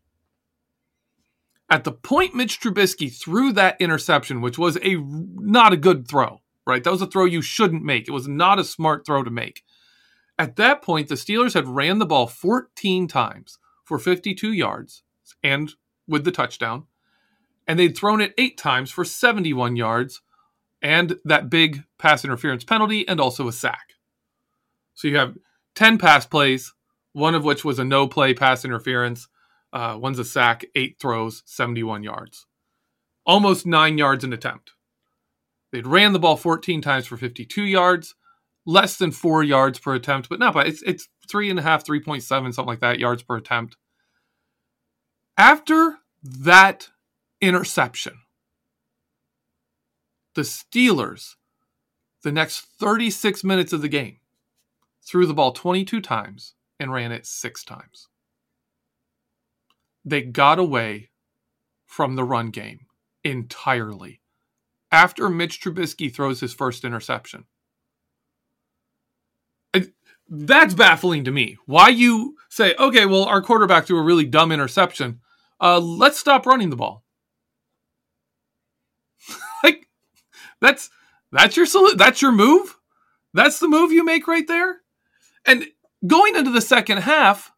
At 1.70 1.84
the 1.84 1.92
point 1.92 2.34
Mitch 2.34 2.60
Trubisky 2.60 3.12
threw 3.12 3.52
that 3.52 3.80
interception, 3.80 4.40
which 4.40 4.58
was 4.58 4.76
a 4.82 4.96
not 4.96 5.72
a 5.72 5.78
good 5.78 6.06
throw, 6.06 6.42
right? 6.66 6.84
That 6.84 6.92
was 6.92 7.02
a 7.02 7.06
throw 7.06 7.24
you 7.24 7.42
shouldn't 7.42 7.82
make. 7.82 8.06
It 8.06 8.12
was 8.12 8.28
not 8.28 8.58
a 8.58 8.64
smart 8.64 9.06
throw 9.06 9.22
to 9.22 9.30
make. 9.30 9.64
At 10.38 10.56
that 10.56 10.82
point, 10.82 11.08
the 11.08 11.14
Steelers 11.14 11.54
had 11.54 11.66
ran 11.66 11.98
the 11.98 12.06
ball 12.06 12.26
14 12.26 13.08
times 13.08 13.58
for 13.84 13.98
52 13.98 14.52
yards 14.52 15.02
and 15.42 15.72
with 16.06 16.24
the 16.24 16.32
touchdown, 16.32 16.84
and 17.66 17.78
they'd 17.78 17.96
thrown 17.96 18.20
it 18.20 18.34
eight 18.36 18.58
times 18.58 18.90
for 18.90 19.04
71 19.04 19.76
yards 19.76 20.20
and 20.84 21.16
that 21.24 21.48
big 21.50 21.82
pass 21.98 22.24
interference 22.24 22.62
penalty 22.62 23.08
and 23.08 23.18
also 23.18 23.48
a 23.48 23.52
sack. 23.52 23.94
So 24.94 25.08
you 25.08 25.16
have 25.16 25.34
10 25.74 25.98
pass 25.98 26.26
plays, 26.26 26.74
one 27.14 27.34
of 27.34 27.42
which 27.42 27.64
was 27.64 27.78
a 27.78 27.84
no 27.84 28.06
play 28.06 28.34
pass 28.34 28.64
interference, 28.64 29.26
uh, 29.72 29.96
one's 29.98 30.18
a 30.18 30.24
sack, 30.24 30.64
eight 30.76 30.98
throws, 31.00 31.42
71 31.46 32.04
yards. 32.04 32.46
Almost 33.26 33.66
nine 33.66 33.96
yards 33.96 34.22
an 34.22 34.34
attempt. 34.34 34.72
They'd 35.72 35.86
ran 35.86 36.12
the 36.12 36.18
ball 36.18 36.36
14 36.36 36.82
times 36.82 37.06
for 37.06 37.16
52 37.16 37.64
yards 37.64 38.14
less 38.66 38.96
than 38.96 39.10
four 39.10 39.42
yards 39.42 39.78
per 39.78 39.94
attempt, 39.94 40.28
but 40.28 40.38
not 40.38 40.54
by 40.54 40.64
it's 40.64 40.82
it's 40.82 41.08
three 41.28 41.50
and 41.50 41.58
a 41.58 41.62
half, 41.62 41.84
three 41.84 42.00
point 42.00 42.22
seven, 42.22 42.52
something 42.52 42.68
like 42.68 42.80
that 42.80 42.98
yards 42.98 43.22
per 43.22 43.36
attempt. 43.36 43.76
After 45.36 45.98
that 46.22 46.90
interception, 47.40 48.14
the 50.34 50.42
Steelers, 50.42 51.34
the 52.22 52.32
next 52.32 52.60
36 52.60 53.44
minutes 53.44 53.72
of 53.72 53.82
the 53.82 53.88
game, 53.88 54.18
threw 55.02 55.26
the 55.26 55.34
ball 55.34 55.52
22 55.52 56.00
times 56.00 56.54
and 56.80 56.92
ran 56.92 57.12
it 57.12 57.26
six 57.26 57.64
times. 57.64 58.08
They 60.04 60.22
got 60.22 60.58
away 60.58 61.10
from 61.86 62.16
the 62.16 62.24
run 62.24 62.50
game 62.50 62.86
entirely 63.22 64.20
after 64.92 65.28
Mitch 65.28 65.60
Trubisky 65.60 66.12
throws 66.12 66.40
his 66.40 66.52
first 66.52 66.84
interception 66.84 67.44
that's 70.28 70.74
baffling 70.74 71.24
to 71.24 71.30
me. 71.30 71.58
Why 71.66 71.88
you 71.88 72.36
say, 72.48 72.74
okay, 72.78 73.06
well, 73.06 73.24
our 73.24 73.42
quarterback 73.42 73.86
threw 73.86 73.98
a 73.98 74.04
really 74.04 74.24
dumb 74.24 74.52
interception. 74.52 75.20
Uh, 75.60 75.78
let's 75.80 76.18
stop 76.18 76.46
running 76.46 76.70
the 76.70 76.76
ball. 76.76 77.04
That's 80.60 80.90
that's 81.32 81.56
your 81.56 81.66
solu- 81.66 81.96
that's 81.96 82.22
your 82.22 82.32
move. 82.32 82.76
That's 83.32 83.58
the 83.58 83.68
move 83.68 83.92
you 83.92 84.04
make 84.04 84.28
right 84.28 84.46
there. 84.46 84.80
And 85.44 85.66
going 86.06 86.36
into 86.36 86.50
the 86.50 86.60
second 86.60 86.98
half, 86.98 87.52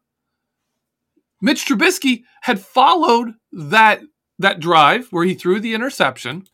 Mitch 1.41 1.65
Trubisky 1.65 2.23
had 2.41 2.59
followed 2.59 3.33
that 3.51 4.01
that 4.39 4.59
drive 4.59 5.07
where 5.11 5.25
he 5.25 5.33
threw 5.33 5.59
the 5.59 5.73
interception 5.73 6.47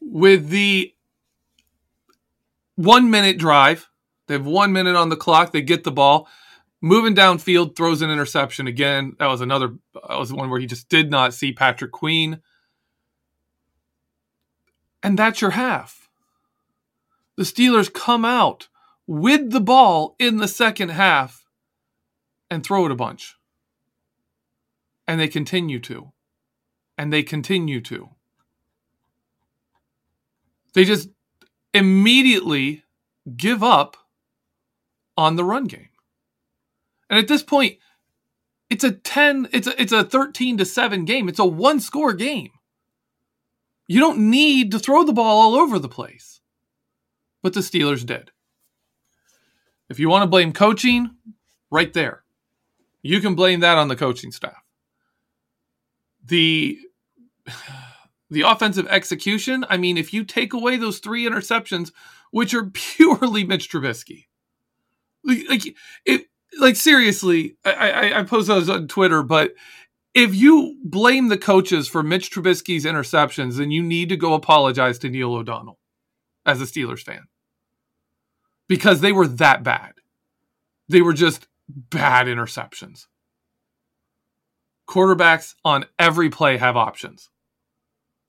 with 0.00 0.48
the 0.48 0.94
one 2.76 3.10
minute 3.10 3.38
drive. 3.38 3.88
They 4.28 4.34
have 4.34 4.46
one 4.46 4.72
minute 4.72 4.96
on 4.96 5.08
the 5.08 5.16
clock. 5.16 5.52
They 5.52 5.62
get 5.62 5.84
the 5.84 5.92
ball, 5.92 6.28
moving 6.80 7.14
downfield, 7.14 7.76
throws 7.76 8.02
an 8.02 8.10
interception 8.10 8.66
again. 8.66 9.14
That 9.18 9.28
was 9.28 9.40
another. 9.40 9.74
That 9.94 10.18
was 10.18 10.32
one 10.32 10.50
where 10.50 10.60
he 10.60 10.66
just 10.66 10.88
did 10.88 11.10
not 11.10 11.34
see 11.34 11.52
Patrick 11.52 11.92
Queen, 11.92 12.40
and 15.06 15.16
that's 15.16 15.40
your 15.40 15.52
half. 15.52 16.08
The 17.36 17.44
Steelers 17.44 17.92
come 17.92 18.24
out 18.24 18.66
with 19.06 19.52
the 19.52 19.60
ball 19.60 20.16
in 20.18 20.38
the 20.38 20.48
second 20.48 20.88
half 20.88 21.46
and 22.50 22.64
throw 22.64 22.86
it 22.86 22.90
a 22.90 22.96
bunch. 22.96 23.36
And 25.06 25.20
they 25.20 25.28
continue 25.28 25.78
to. 25.78 26.10
And 26.98 27.12
they 27.12 27.22
continue 27.22 27.80
to. 27.82 28.08
They 30.74 30.84
just 30.84 31.08
immediately 31.72 32.82
give 33.36 33.62
up 33.62 33.96
on 35.16 35.36
the 35.36 35.44
run 35.44 35.66
game. 35.66 35.90
And 37.08 37.16
at 37.16 37.28
this 37.28 37.44
point, 37.44 37.78
it's 38.68 38.82
a 38.82 38.90
10, 38.90 39.50
it's 39.52 39.68
a, 39.68 39.80
it's 39.80 39.92
a 39.92 40.02
13 40.02 40.58
to 40.58 40.64
7 40.64 41.04
game. 41.04 41.28
It's 41.28 41.38
a 41.38 41.44
one 41.44 41.78
score 41.78 42.12
game. 42.12 42.50
You 43.88 44.00
don't 44.00 44.30
need 44.30 44.72
to 44.72 44.78
throw 44.78 45.04
the 45.04 45.12
ball 45.12 45.40
all 45.40 45.54
over 45.54 45.78
the 45.78 45.88
place. 45.88 46.40
But 47.42 47.54
the 47.54 47.60
Steelers 47.60 48.04
did. 48.04 48.30
If 49.88 50.00
you 50.00 50.08
want 50.08 50.22
to 50.22 50.26
blame 50.26 50.52
coaching, 50.52 51.10
right 51.70 51.92
there. 51.92 52.24
You 53.02 53.20
can 53.20 53.34
blame 53.34 53.60
that 53.60 53.78
on 53.78 53.88
the 53.88 53.96
coaching 53.96 54.32
staff. 54.32 54.62
The 56.24 56.78
the 58.30 58.42
offensive 58.42 58.88
execution, 58.88 59.64
I 59.68 59.76
mean, 59.76 59.96
if 59.96 60.12
you 60.12 60.24
take 60.24 60.52
away 60.52 60.76
those 60.76 60.98
three 60.98 61.28
interceptions, 61.28 61.92
which 62.32 62.54
are 62.54 62.64
purely 62.72 63.44
Mitch 63.44 63.70
Trubisky, 63.70 64.26
like 65.24 65.74
it, 66.04 66.26
like 66.58 66.76
seriously, 66.76 67.56
I, 67.64 67.90
I, 67.90 68.20
I 68.20 68.22
post 68.24 68.48
those 68.48 68.68
on 68.68 68.88
Twitter, 68.88 69.22
but 69.22 69.52
if 70.16 70.34
you 70.34 70.78
blame 70.82 71.28
the 71.28 71.36
coaches 71.36 71.86
for 71.88 72.02
Mitch 72.02 72.30
Trubisky's 72.30 72.86
interceptions, 72.86 73.58
then 73.58 73.70
you 73.70 73.82
need 73.82 74.08
to 74.08 74.16
go 74.16 74.32
apologize 74.32 74.98
to 75.00 75.10
Neil 75.10 75.34
O'Donnell 75.34 75.78
as 76.46 76.62
a 76.62 76.64
Steelers 76.64 77.02
fan 77.02 77.26
because 78.66 79.02
they 79.02 79.12
were 79.12 79.28
that 79.28 79.62
bad. 79.62 79.92
They 80.88 81.02
were 81.02 81.12
just 81.12 81.48
bad 81.68 82.28
interceptions. 82.28 83.08
Quarterbacks 84.88 85.54
on 85.62 85.84
every 85.98 86.30
play 86.30 86.56
have 86.56 86.78
options 86.78 87.28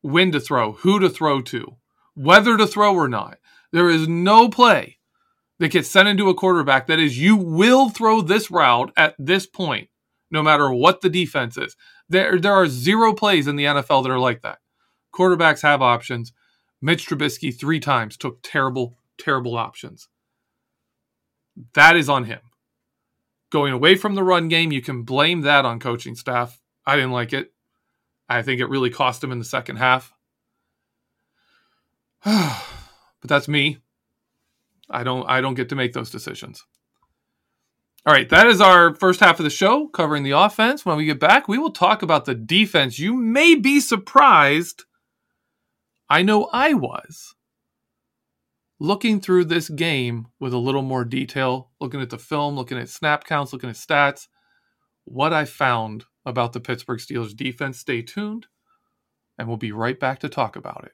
when 0.02 0.34
to 0.34 0.42
throw, 0.42 0.74
who 0.74 1.00
to 1.00 1.10
throw 1.10 1.42
to, 1.42 1.78
whether 2.16 2.58
to 2.58 2.68
throw 2.68 2.96
or 2.96 3.08
not. 3.08 3.38
There 3.72 3.90
is 3.90 4.10
no 4.10 4.50
play 4.50 4.98
that 5.60 5.72
gets 5.72 5.90
sent 5.90 6.10
into 6.10 6.30
a 6.30 6.36
quarterback 6.36 6.88
that 6.88 7.00
is, 7.00 7.18
you 7.18 7.38
will 7.38 7.90
throw 7.90 8.20
this 8.20 8.52
route 8.52 8.92
at 8.98 9.16
this 9.18 9.46
point, 9.46 9.90
no 10.30 10.44
matter 10.44 10.72
what 10.72 11.02
the 11.02 11.10
defense 11.10 11.58
is. 11.58 11.76
There, 12.10 12.40
there 12.40 12.54
are 12.54 12.68
zero 12.68 13.14
plays 13.14 13.48
in 13.48 13.56
the 13.56 13.66
NFL 13.66 14.04
that 14.04 14.12
are 14.12 14.20
like 14.20 14.42
that. 14.42 14.60
Quarterbacks 15.14 15.62
have 15.62 15.82
options. 15.82 16.34
Mitch 16.82 17.08
Trubisky 17.08 17.58
three 17.58 17.80
times 17.80 18.18
took 18.18 18.40
terrible, 18.44 18.98
terrible 19.18 19.58
options. 19.58 20.10
That 21.74 21.96
is 21.96 22.10
on 22.10 22.26
him. 22.26 22.40
Going 23.50 23.74
away 23.74 23.96
from 23.96 24.16
the 24.16 24.24
run 24.24 24.48
game, 24.48 24.72
you 24.72 24.82
can 24.82 25.04
blame 25.04 25.42
that 25.42 25.66
on 25.66 25.80
coaching 25.80 26.16
staff. 26.16 26.60
I 26.86 26.96
didn't 26.96 27.12
like 27.12 27.34
it. 27.34 27.54
I 28.30 28.42
think 28.42 28.60
it 28.60 28.70
really 28.70 28.90
cost 28.90 29.24
him 29.24 29.32
in 29.32 29.40
the 29.40 29.46
second 29.46 29.78
half. 29.78 30.14
but 32.24 32.64
that's 33.24 33.48
me. 33.48 33.78
I 34.90 35.04
don't 35.04 35.28
I 35.30 35.42
don't 35.42 35.56
get 35.56 35.70
to 35.70 35.76
make 35.76 35.94
those 35.94 36.10
decisions. 36.10 36.66
All 38.08 38.14
right, 38.14 38.30
that 38.30 38.48
is 38.48 38.62
our 38.62 38.96
first 38.96 39.20
half 39.20 39.38
of 39.38 39.44
the 39.44 39.50
show 39.50 39.88
covering 39.90 40.24
the 40.24 40.32
offense. 40.32 40.86
When 40.86 40.96
we 40.96 41.04
get 41.04 41.20
back, 41.20 41.50
we 41.50 41.58
will 41.58 41.72
talk 41.72 42.02
about 42.02 42.24
the 42.24 42.34
defense. 42.34 42.98
You 42.98 43.14
may 43.14 43.54
be 43.54 43.82
surprised. 43.82 44.86
I 46.10 46.22
know 46.22 46.50
I 46.54 46.74
was 46.74 47.36
looking 48.80 49.20
through 49.20 49.44
this 49.44 49.68
game 49.68 50.28
with 50.40 50.54
a 50.54 50.58
little 50.58 50.84
more 50.84 51.04
detail, 51.04 51.72
looking 51.82 52.00
at 52.00 52.10
the 52.10 52.18
film, 52.18 52.56
looking 52.56 52.78
at 52.78 52.88
snap 52.88 53.26
counts, 53.26 53.52
looking 53.52 53.70
at 53.70 53.76
stats, 53.76 54.30
what 55.04 55.34
I 55.34 55.44
found 55.44 56.06
about 56.26 56.54
the 56.54 56.62
Pittsburgh 56.62 57.00
Steelers 57.00 57.36
defense. 57.36 57.78
Stay 57.78 58.04
tuned, 58.04 58.48
and 59.38 59.50
we'll 59.50 59.58
be 59.58 59.74
right 59.74 60.00
back 60.00 60.20
to 60.20 60.30
talk 60.30 60.56
about 60.56 60.86
it. 60.86 60.94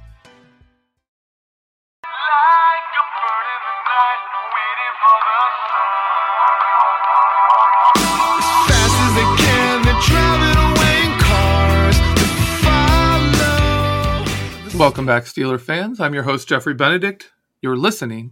Welcome 14.81 15.05
back, 15.05 15.25
Steeler 15.25 15.61
fans. 15.61 15.99
I'm 15.99 16.15
your 16.15 16.23
host, 16.23 16.47
Jeffrey 16.47 16.73
Benedict. 16.73 17.31
You're 17.61 17.77
listening 17.77 18.31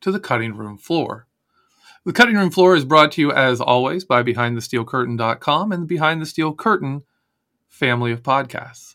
to 0.00 0.12
the 0.12 0.20
Cutting 0.20 0.54
Room 0.54 0.78
Floor. 0.78 1.26
The 2.04 2.12
Cutting 2.12 2.36
Room 2.36 2.52
Floor 2.52 2.76
is 2.76 2.84
brought 2.84 3.10
to 3.12 3.20
you, 3.20 3.32
as 3.32 3.60
always, 3.60 4.04
by 4.04 4.22
BehindTheSteelCurtain.com 4.22 5.72
and 5.72 5.82
the 5.82 5.86
Behind 5.88 6.22
the 6.22 6.26
Steel 6.26 6.54
Curtain 6.54 7.02
family 7.66 8.12
of 8.12 8.22
podcasts. 8.22 8.94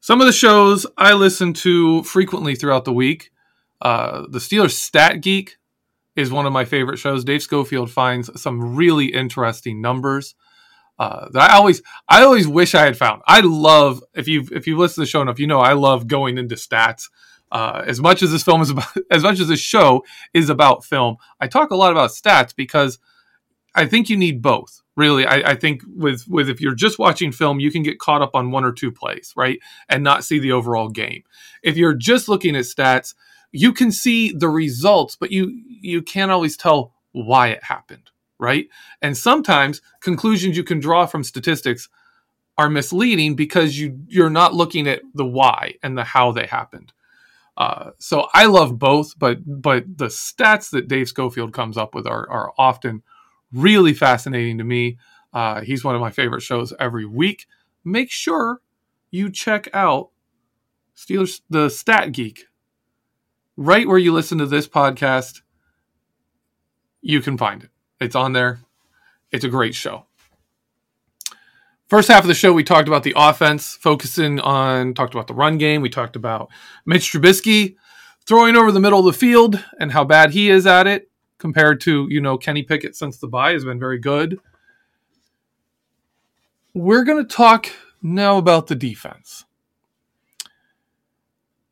Some 0.00 0.22
of 0.22 0.26
the 0.26 0.32
shows 0.32 0.86
I 0.96 1.12
listen 1.12 1.52
to 1.52 2.02
frequently 2.04 2.54
throughout 2.54 2.86
the 2.86 2.94
week. 2.94 3.30
Uh, 3.82 4.22
the 4.30 4.38
Steelers 4.38 4.72
Stat 4.72 5.20
Geek 5.20 5.58
is 6.16 6.32
one 6.32 6.46
of 6.46 6.54
my 6.54 6.64
favorite 6.64 7.00
shows. 7.00 7.22
Dave 7.22 7.42
Schofield 7.42 7.90
finds 7.90 8.40
some 8.40 8.76
really 8.76 9.12
interesting 9.12 9.82
numbers 9.82 10.36
uh, 11.02 11.28
that 11.32 11.50
I 11.50 11.56
always 11.56 11.82
I 12.08 12.22
always 12.22 12.46
wish 12.46 12.76
I 12.76 12.84
had 12.84 12.96
found. 12.96 13.22
I 13.26 13.40
love 13.40 14.04
if 14.14 14.28
you 14.28 14.46
if 14.52 14.68
you 14.68 14.78
listen 14.78 14.94
to 14.94 15.00
the 15.00 15.06
show 15.06 15.20
enough, 15.20 15.40
you 15.40 15.48
know 15.48 15.58
I 15.58 15.72
love 15.72 16.06
going 16.06 16.38
into 16.38 16.54
stats. 16.54 17.08
Uh, 17.50 17.82
as 17.84 18.00
much 18.00 18.22
as 18.22 18.30
this 18.30 18.44
film 18.44 18.62
is 18.62 18.70
about, 18.70 18.86
as 19.10 19.24
much 19.24 19.40
as 19.40 19.48
this 19.48 19.58
show 19.58 20.04
is 20.32 20.48
about 20.48 20.84
film, 20.84 21.16
I 21.40 21.48
talk 21.48 21.72
a 21.72 21.74
lot 21.74 21.90
about 21.90 22.10
stats 22.10 22.54
because 22.54 23.00
I 23.74 23.86
think 23.86 24.10
you 24.10 24.16
need 24.16 24.42
both. 24.42 24.80
Really, 24.94 25.26
I, 25.26 25.50
I 25.50 25.54
think 25.56 25.82
with 25.88 26.28
with 26.28 26.48
if 26.48 26.60
you're 26.60 26.76
just 26.76 27.00
watching 27.00 27.32
film, 27.32 27.58
you 27.58 27.72
can 27.72 27.82
get 27.82 27.98
caught 27.98 28.22
up 28.22 28.36
on 28.36 28.52
one 28.52 28.64
or 28.64 28.72
two 28.72 28.92
plays, 28.92 29.32
right, 29.36 29.58
and 29.88 30.04
not 30.04 30.22
see 30.22 30.38
the 30.38 30.52
overall 30.52 30.88
game. 30.88 31.24
If 31.64 31.76
you're 31.76 31.94
just 31.94 32.28
looking 32.28 32.54
at 32.54 32.62
stats, 32.62 33.14
you 33.50 33.72
can 33.72 33.90
see 33.90 34.30
the 34.32 34.48
results, 34.48 35.16
but 35.16 35.32
you 35.32 35.64
you 35.66 36.00
can't 36.00 36.30
always 36.30 36.56
tell 36.56 36.94
why 37.10 37.48
it 37.48 37.64
happened, 37.64 38.11
right? 38.42 38.68
And 39.02 39.16
sometimes 39.16 39.80
conclusions 40.00 40.56
you 40.56 40.64
can 40.64 40.80
draw 40.80 41.06
from 41.06 41.24
statistics 41.24 41.88
are 42.58 42.70
misleading 42.70 43.36
because 43.36 43.78
you 43.78 44.00
you're 44.08 44.30
not 44.30 44.54
looking 44.54 44.88
at 44.88 45.02
the 45.14 45.26
why 45.26 45.74
and 45.82 45.96
the 45.98 46.04
how 46.04 46.32
they 46.32 46.46
happened. 46.46 46.92
Uh, 47.56 47.92
so 47.98 48.28
I 48.34 48.46
love 48.46 48.78
both, 48.78 49.18
but 49.18 49.38
but 49.46 49.84
the 49.96 50.06
stats 50.06 50.70
that 50.70 50.88
Dave 50.88 51.08
Schofield 51.08 51.52
comes 51.54 51.78
up 51.78 51.94
with 51.94 52.06
are 52.06 52.28
are 52.30 52.52
often 52.58 53.02
really 53.52 53.94
fascinating 53.94 54.58
to 54.58 54.64
me. 54.64 54.98
Uh, 55.32 55.62
he's 55.62 55.84
one 55.84 55.94
of 55.94 56.00
my 56.00 56.10
favorite 56.10 56.42
shows 56.42 56.74
every 56.80 57.06
week. 57.06 57.46
Make 57.84 58.10
sure 58.10 58.60
you 59.10 59.30
check 59.30 59.68
out 59.74 60.10
Steelers 60.96 61.42
the 61.50 61.70
Stat 61.70 62.12
Geek 62.12 62.46
right 63.56 63.88
where 63.88 63.98
you 63.98 64.12
listen 64.12 64.38
to 64.38 64.46
this 64.46 64.68
podcast. 64.68 65.42
you 67.02 67.20
can 67.20 67.38
find 67.38 67.64
it. 67.64 67.71
It's 68.02 68.16
on 68.16 68.32
there. 68.32 68.60
It's 69.30 69.44
a 69.44 69.48
great 69.48 69.74
show. 69.74 70.06
First 71.88 72.08
half 72.08 72.24
of 72.24 72.28
the 72.28 72.34
show, 72.34 72.52
we 72.52 72.64
talked 72.64 72.88
about 72.88 73.02
the 73.02 73.14
offense, 73.16 73.76
focusing 73.76 74.40
on, 74.40 74.94
talked 74.94 75.14
about 75.14 75.26
the 75.26 75.34
run 75.34 75.58
game. 75.58 75.82
We 75.82 75.90
talked 75.90 76.16
about 76.16 76.50
Mitch 76.86 77.12
Trubisky 77.12 77.76
throwing 78.26 78.56
over 78.56 78.72
the 78.72 78.80
middle 78.80 79.00
of 79.00 79.04
the 79.04 79.12
field 79.12 79.62
and 79.78 79.92
how 79.92 80.04
bad 80.04 80.30
he 80.30 80.48
is 80.48 80.66
at 80.66 80.86
it 80.86 81.10
compared 81.38 81.80
to, 81.82 82.06
you 82.08 82.20
know, 82.20 82.38
Kenny 82.38 82.62
Pickett 82.62 82.96
since 82.96 83.18
the 83.18 83.28
bye 83.28 83.52
has 83.52 83.64
been 83.64 83.78
very 83.78 83.98
good. 83.98 84.38
We're 86.72 87.04
going 87.04 87.26
to 87.26 87.36
talk 87.36 87.68
now 88.00 88.38
about 88.38 88.68
the 88.68 88.74
defense. 88.74 89.44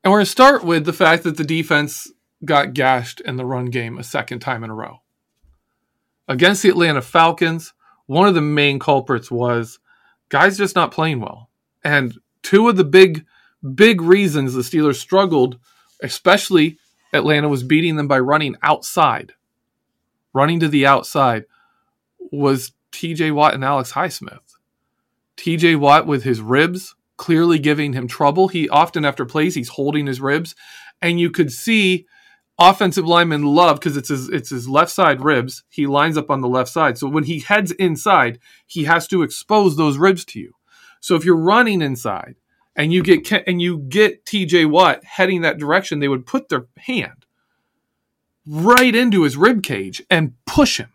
And 0.04 0.10
we're 0.10 0.18
going 0.18 0.26
to 0.26 0.30
start 0.30 0.64
with 0.64 0.84
the 0.84 0.92
fact 0.92 1.22
that 1.22 1.36
the 1.36 1.44
defense 1.44 2.10
got 2.44 2.74
gashed 2.74 3.20
in 3.20 3.36
the 3.36 3.46
run 3.46 3.66
game 3.66 3.98
a 3.98 4.04
second 4.04 4.40
time 4.40 4.64
in 4.64 4.70
a 4.70 4.74
row. 4.74 4.99
Against 6.30 6.62
the 6.62 6.68
Atlanta 6.68 7.02
Falcons, 7.02 7.74
one 8.06 8.28
of 8.28 8.36
the 8.36 8.40
main 8.40 8.78
culprits 8.78 9.32
was 9.32 9.80
guys 10.28 10.56
just 10.56 10.76
not 10.76 10.92
playing 10.92 11.20
well. 11.20 11.50
And 11.82 12.16
two 12.44 12.68
of 12.68 12.76
the 12.76 12.84
big, 12.84 13.26
big 13.74 14.00
reasons 14.00 14.54
the 14.54 14.62
Steelers 14.62 14.94
struggled, 14.94 15.58
especially 16.00 16.78
Atlanta 17.12 17.48
was 17.48 17.64
beating 17.64 17.96
them 17.96 18.06
by 18.06 18.20
running 18.20 18.54
outside, 18.62 19.32
running 20.32 20.60
to 20.60 20.68
the 20.68 20.86
outside, 20.86 21.46
was 22.30 22.70
TJ 22.92 23.34
Watt 23.34 23.54
and 23.54 23.64
Alex 23.64 23.94
Highsmith. 23.94 24.54
TJ 25.36 25.80
Watt 25.80 26.06
with 26.06 26.22
his 26.22 26.40
ribs 26.40 26.94
clearly 27.16 27.58
giving 27.58 27.92
him 27.92 28.06
trouble. 28.06 28.46
He 28.46 28.68
often 28.68 29.04
after 29.04 29.26
plays 29.26 29.56
he's 29.56 29.70
holding 29.70 30.06
his 30.06 30.20
ribs, 30.20 30.54
and 31.02 31.18
you 31.18 31.28
could 31.28 31.50
see 31.50 32.06
offensive 32.60 33.06
lineman 33.06 33.42
love 33.42 33.80
because 33.80 33.96
it's 33.96 34.10
his 34.10 34.28
it's 34.28 34.50
his 34.50 34.68
left 34.68 34.92
side 34.92 35.22
ribs. 35.22 35.64
He 35.70 35.86
lines 35.86 36.18
up 36.18 36.30
on 36.30 36.42
the 36.42 36.48
left 36.48 36.70
side. 36.70 36.98
So 36.98 37.08
when 37.08 37.24
he 37.24 37.40
heads 37.40 37.72
inside, 37.72 38.38
he 38.66 38.84
has 38.84 39.08
to 39.08 39.22
expose 39.22 39.76
those 39.76 39.96
ribs 39.96 40.24
to 40.26 40.40
you. 40.40 40.52
So 41.00 41.16
if 41.16 41.24
you're 41.24 41.36
running 41.36 41.80
inside 41.80 42.36
and 42.76 42.92
you 42.92 43.02
get 43.02 43.32
and 43.46 43.60
you 43.62 43.78
get 43.78 44.26
TJ 44.26 44.68
Watt 44.70 45.02
heading 45.04 45.40
that 45.40 45.58
direction, 45.58 45.98
they 45.98 46.08
would 46.08 46.26
put 46.26 46.50
their 46.50 46.66
hand 46.76 47.24
right 48.46 48.94
into 48.94 49.22
his 49.22 49.36
rib 49.38 49.62
cage 49.62 50.02
and 50.10 50.34
push 50.44 50.78
him. 50.78 50.92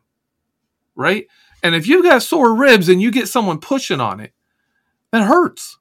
Right? 0.96 1.26
And 1.64 1.74
if 1.74 1.88
you've 1.88 2.06
got 2.06 2.22
sore 2.22 2.54
ribs 2.54 2.88
and 2.88 3.02
you 3.02 3.10
get 3.10 3.28
someone 3.28 3.60
pushing 3.60 4.00
on 4.00 4.20
it, 4.20 4.34
that 5.12 5.24
hurts. 5.24 5.80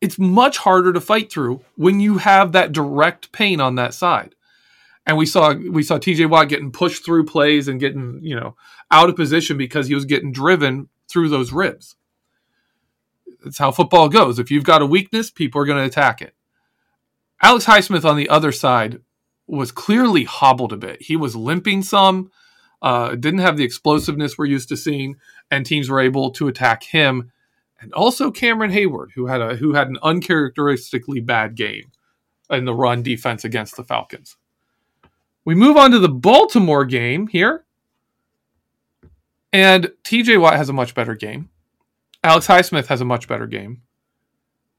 It's 0.00 0.18
much 0.18 0.56
harder 0.56 0.94
to 0.94 1.00
fight 1.00 1.30
through 1.30 1.62
when 1.76 2.00
you 2.00 2.18
have 2.18 2.52
that 2.52 2.72
direct 2.72 3.32
pain 3.32 3.60
on 3.60 3.74
that 3.74 3.92
side 3.92 4.34
and 5.10 5.18
we 5.18 5.26
saw 5.26 5.52
we 5.52 5.82
saw 5.82 5.98
TJ 5.98 6.30
Watt 6.30 6.48
getting 6.48 6.70
pushed 6.70 7.04
through 7.04 7.24
plays 7.24 7.66
and 7.66 7.80
getting 7.80 8.20
you 8.22 8.36
know 8.36 8.54
out 8.92 9.08
of 9.08 9.16
position 9.16 9.58
because 9.58 9.88
he 9.88 9.94
was 9.94 10.04
getting 10.04 10.30
driven 10.30 10.88
through 11.08 11.28
those 11.28 11.52
ribs. 11.52 11.96
That's 13.42 13.58
how 13.58 13.72
football 13.72 14.08
goes. 14.08 14.38
If 14.38 14.52
you've 14.52 14.62
got 14.62 14.82
a 14.82 14.86
weakness, 14.86 15.28
people 15.28 15.60
are 15.60 15.64
going 15.64 15.78
to 15.78 15.84
attack 15.84 16.22
it. 16.22 16.36
Alex 17.42 17.64
Highsmith 17.64 18.04
on 18.04 18.16
the 18.16 18.28
other 18.28 18.52
side 18.52 19.00
was 19.48 19.72
clearly 19.72 20.22
hobbled 20.22 20.72
a 20.72 20.76
bit. 20.76 21.02
He 21.02 21.16
was 21.16 21.34
limping 21.34 21.82
some, 21.82 22.30
uh, 22.80 23.16
didn't 23.16 23.40
have 23.40 23.56
the 23.56 23.64
explosiveness 23.64 24.38
we're 24.38 24.44
used 24.44 24.68
to 24.68 24.76
seeing, 24.76 25.16
and 25.50 25.66
teams 25.66 25.90
were 25.90 25.98
able 25.98 26.30
to 26.32 26.46
attack 26.46 26.84
him. 26.84 27.32
And 27.80 27.92
also 27.94 28.30
Cameron 28.30 28.70
Heyward, 28.70 29.08
who 29.16 29.26
had 29.26 29.40
a 29.40 29.56
who 29.56 29.74
had 29.74 29.88
an 29.88 29.98
uncharacteristically 30.04 31.18
bad 31.18 31.56
game 31.56 31.90
in 32.48 32.64
the 32.64 32.74
run 32.74 33.02
defense 33.02 33.44
against 33.44 33.76
the 33.76 33.82
Falcons. 33.82 34.36
We 35.44 35.54
move 35.54 35.76
on 35.76 35.90
to 35.92 35.98
the 35.98 36.08
Baltimore 36.08 36.84
game 36.84 37.26
here. 37.26 37.64
And 39.52 39.90
TJ 40.04 40.40
Watt 40.40 40.56
has 40.56 40.68
a 40.68 40.74
much 40.74 40.94
better 40.94 41.14
game. 41.14 41.48
Alex 42.22 42.46
Highsmith 42.46 42.86
has 42.86 43.00
a 43.00 43.06
much 43.06 43.26
better 43.26 43.46
game. 43.46 43.82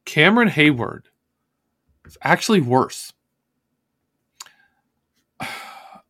Cameron 0.06 0.50
Heyward 0.50 1.06
is 2.06 2.18
actually 2.24 2.62
worse. 2.62 3.14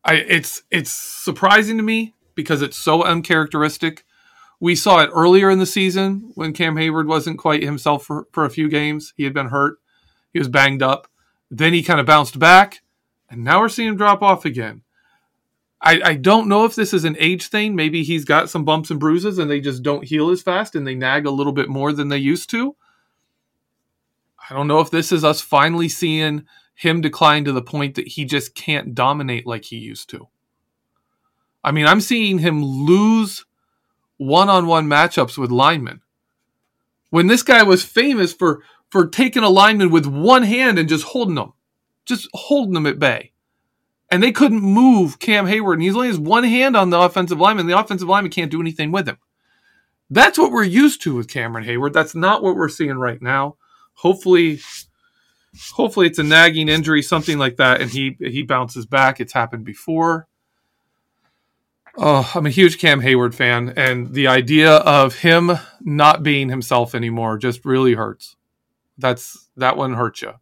I, 0.04 0.14
it's 0.14 0.62
it's 0.70 0.90
surprising 0.90 1.76
to 1.76 1.82
me 1.82 2.14
because 2.34 2.60
it's 2.62 2.76
so 2.76 3.02
uncharacteristic. 3.02 4.04
We 4.60 4.74
saw 4.74 5.00
it 5.00 5.10
earlier 5.12 5.50
in 5.50 5.58
the 5.58 5.66
season 5.66 6.32
when 6.34 6.52
Cam 6.52 6.76
Heyward 6.76 7.06
wasn't 7.06 7.38
quite 7.38 7.62
himself 7.62 8.04
for, 8.04 8.26
for 8.32 8.44
a 8.44 8.50
few 8.50 8.68
games. 8.68 9.12
He 9.16 9.24
had 9.24 9.34
been 9.34 9.48
hurt. 9.48 9.78
He 10.32 10.38
was 10.38 10.48
banged 10.48 10.82
up. 10.82 11.08
Then 11.50 11.72
he 11.72 11.82
kind 11.82 11.98
of 11.98 12.06
bounced 12.06 12.38
back 12.38 12.81
and 13.32 13.44
now 13.44 13.60
we're 13.60 13.70
seeing 13.70 13.88
him 13.88 13.96
drop 13.96 14.20
off 14.20 14.44
again. 14.44 14.82
I, 15.80 16.00
I 16.04 16.14
don't 16.16 16.48
know 16.48 16.66
if 16.66 16.74
this 16.74 16.92
is 16.92 17.04
an 17.04 17.16
age 17.18 17.46
thing. 17.46 17.74
Maybe 17.74 18.04
he's 18.04 18.26
got 18.26 18.50
some 18.50 18.62
bumps 18.62 18.90
and 18.90 19.00
bruises 19.00 19.38
and 19.38 19.50
they 19.50 19.58
just 19.58 19.82
don't 19.82 20.04
heal 20.04 20.28
as 20.28 20.42
fast 20.42 20.76
and 20.76 20.86
they 20.86 20.94
nag 20.94 21.24
a 21.24 21.30
little 21.30 21.54
bit 21.54 21.70
more 21.70 21.94
than 21.94 22.08
they 22.08 22.18
used 22.18 22.50
to. 22.50 22.76
I 24.50 24.54
don't 24.54 24.68
know 24.68 24.80
if 24.80 24.90
this 24.90 25.12
is 25.12 25.24
us 25.24 25.40
finally 25.40 25.88
seeing 25.88 26.44
him 26.74 27.00
decline 27.00 27.46
to 27.46 27.52
the 27.52 27.62
point 27.62 27.94
that 27.94 28.06
he 28.06 28.26
just 28.26 28.54
can't 28.54 28.94
dominate 28.94 29.46
like 29.46 29.64
he 29.64 29.78
used 29.78 30.10
to. 30.10 30.28
I 31.64 31.72
mean, 31.72 31.86
I'm 31.86 32.02
seeing 32.02 32.38
him 32.38 32.62
lose 32.62 33.46
one 34.18 34.50
on 34.50 34.66
one 34.66 34.88
matchups 34.88 35.38
with 35.38 35.50
linemen. 35.50 36.02
When 37.08 37.28
this 37.28 37.42
guy 37.42 37.62
was 37.62 37.82
famous 37.82 38.34
for, 38.34 38.62
for 38.90 39.06
taking 39.06 39.42
a 39.42 39.48
lineman 39.48 39.90
with 39.90 40.04
one 40.04 40.42
hand 40.42 40.78
and 40.78 40.88
just 40.88 41.04
holding 41.04 41.36
them 41.36 41.54
just 42.04 42.28
holding 42.34 42.74
them 42.74 42.86
at 42.86 42.98
bay. 42.98 43.32
And 44.10 44.22
they 44.22 44.32
couldn't 44.32 44.60
move 44.60 45.18
Cam 45.18 45.46
Heyward, 45.46 45.74
And 45.74 45.82
he's 45.82 45.94
only 45.94 46.08
has 46.08 46.18
one 46.18 46.44
hand 46.44 46.76
on 46.76 46.90
the 46.90 47.00
offensive 47.00 47.40
lineman. 47.40 47.66
The 47.66 47.78
offensive 47.78 48.08
lineman 48.08 48.30
can't 48.30 48.50
do 48.50 48.60
anything 48.60 48.92
with 48.92 49.08
him. 49.08 49.18
That's 50.10 50.38
what 50.38 50.52
we're 50.52 50.64
used 50.64 51.00
to 51.02 51.14
with 51.14 51.28
Cameron 51.28 51.64
Heyward. 51.64 51.94
That's 51.94 52.14
not 52.14 52.42
what 52.42 52.54
we're 52.54 52.68
seeing 52.68 52.98
right 52.98 53.22
now. 53.22 53.56
Hopefully, 53.94 54.60
hopefully 55.72 56.06
it's 56.06 56.18
a 56.18 56.22
nagging 56.22 56.68
injury, 56.68 57.00
something 57.00 57.38
like 57.38 57.56
that, 57.56 57.80
and 57.80 57.90
he 57.90 58.16
he 58.20 58.42
bounces 58.42 58.84
back. 58.84 59.20
It's 59.20 59.32
happened 59.32 59.64
before. 59.64 60.28
Oh, 61.96 62.30
I'm 62.34 62.46
a 62.46 62.50
huge 62.50 62.78
Cam 62.78 63.02
Heyward 63.02 63.34
fan, 63.34 63.74
and 63.76 64.14
the 64.14 64.26
idea 64.26 64.76
of 64.76 65.16
him 65.16 65.52
not 65.80 66.22
being 66.22 66.48
himself 66.48 66.94
anymore 66.94 67.36
just 67.36 67.64
really 67.64 67.94
hurts. 67.94 68.36
That's 68.96 69.48
that 69.56 69.76
one 69.76 69.94
hurts 69.94 70.22
you 70.22 70.32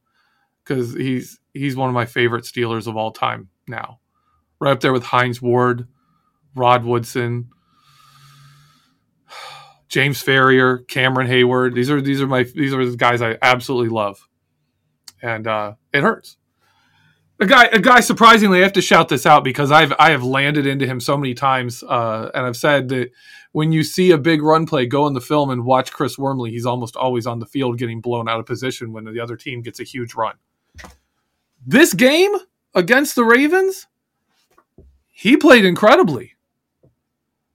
because 0.63 0.95
he's 0.95 1.40
he's 1.53 1.77
one 1.77 1.89
of 1.89 1.95
my 1.95 2.07
favorite 2.07 2.45
Steelers 2.45 2.87
of 2.87 2.97
all 2.97 3.13
time 3.13 3.49
now. 3.69 4.01
Right 4.61 4.73
up 4.73 4.81
there 4.81 4.93
with 4.93 5.05
Hines 5.05 5.41
Ward, 5.41 5.89
Rod 6.55 6.85
Woodson, 6.85 7.51
James 9.89 10.23
Farrior, 10.23 10.87
Cameron 10.87 11.27
Heyward. 11.27 11.75
These 11.75 11.91
are 11.91 12.01
these 12.01 12.21
are 12.23 12.27
my 12.27 12.45
these 12.45 12.73
are 12.73 12.85
the 12.85 12.97
guys 12.97 13.21
I 13.23 13.37
absolutely 13.43 13.89
love. 13.91 14.27
And 15.23 15.47
uh, 15.47 15.75
it 15.93 16.03
hurts. 16.03 16.37
A 17.41 17.47
guy, 17.47 17.65
a 17.73 17.79
guy. 17.79 18.01
Surprisingly, 18.01 18.59
I 18.61 18.63
have 18.63 18.75
to 18.75 18.83
shout 18.83 19.09
this 19.09 19.25
out 19.27 19.45
because 19.45 19.73
I've 19.73 19.93
I 19.99 20.11
have 20.11 20.23
landed 20.23 20.67
into 20.67 20.87
him 20.87 21.01
so 21.01 21.17
many 21.17 21.35
times, 21.35 21.83
uh, 21.83 22.31
and 22.35 22.47
I've 22.47 22.57
said 22.57 22.89
that 22.91 23.11
when 23.53 23.73
you 23.73 23.83
see 23.83 24.11
a 24.11 24.19
big 24.19 24.43
run 24.43 24.67
play, 24.67 24.87
go 24.87 25.07
in 25.07 25.15
the 25.15 25.21
film 25.21 25.51
and 25.51 25.65
watch 25.65 25.91
Chris 25.91 26.19
Wormley. 26.19 26.51
He's 26.51 26.67
almost 26.67 26.97
always 26.97 27.27
on 27.27 27.39
the 27.39 27.47
field 27.47 27.79
getting 27.79 28.01
blown 28.01 28.29
out 28.29 28.41
of 28.41 28.47
position 28.47 28.93
when 28.93 29.05
the 29.05 29.21
other 29.21 29.37
team 29.37 29.63
gets 29.63 29.81
a 29.81 29.85
huge 29.85 30.15
run. 30.15 30.35
This 31.67 31.93
game 31.95 32.33
against 32.75 33.15
the 33.15 33.25
Ravens, 33.25 33.87
he 35.11 35.37
played 35.37 35.65
incredibly. 35.65 36.37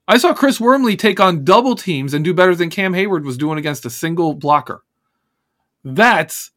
I 0.07 0.17
saw 0.17 0.33
Chris 0.33 0.59
Wormley 0.59 0.95
take 0.95 1.19
on 1.19 1.43
double 1.43 1.75
teams 1.75 2.13
and 2.13 2.23
do 2.23 2.33
better 2.33 2.55
than 2.55 2.69
Cam 2.69 2.93
Heyward 2.93 3.23
was 3.23 3.37
doing 3.37 3.57
against 3.57 3.85
a 3.85 3.89
single 3.89 4.35
blocker. 4.35 4.83
That's 5.83 6.51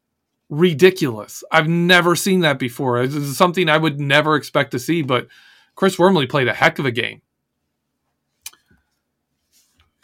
ridiculous. 0.51 1.43
I've 1.51 1.69
never 1.69 2.15
seen 2.15 2.41
that 2.41 2.59
before. 2.59 3.01
Is 3.01 3.37
something 3.37 3.69
I 3.69 3.79
would 3.79 3.99
never 3.99 4.37
expect 4.37 4.73
to 4.73 4.79
see, 4.79 5.03
but 5.03 5.29
Chris 5.75 5.99
Wormley 5.99 6.27
played 6.27 6.49
a 6.49 6.55
heck 6.55 6.79
of 6.79 6.85
a 6.85 6.91
game. 6.91 7.23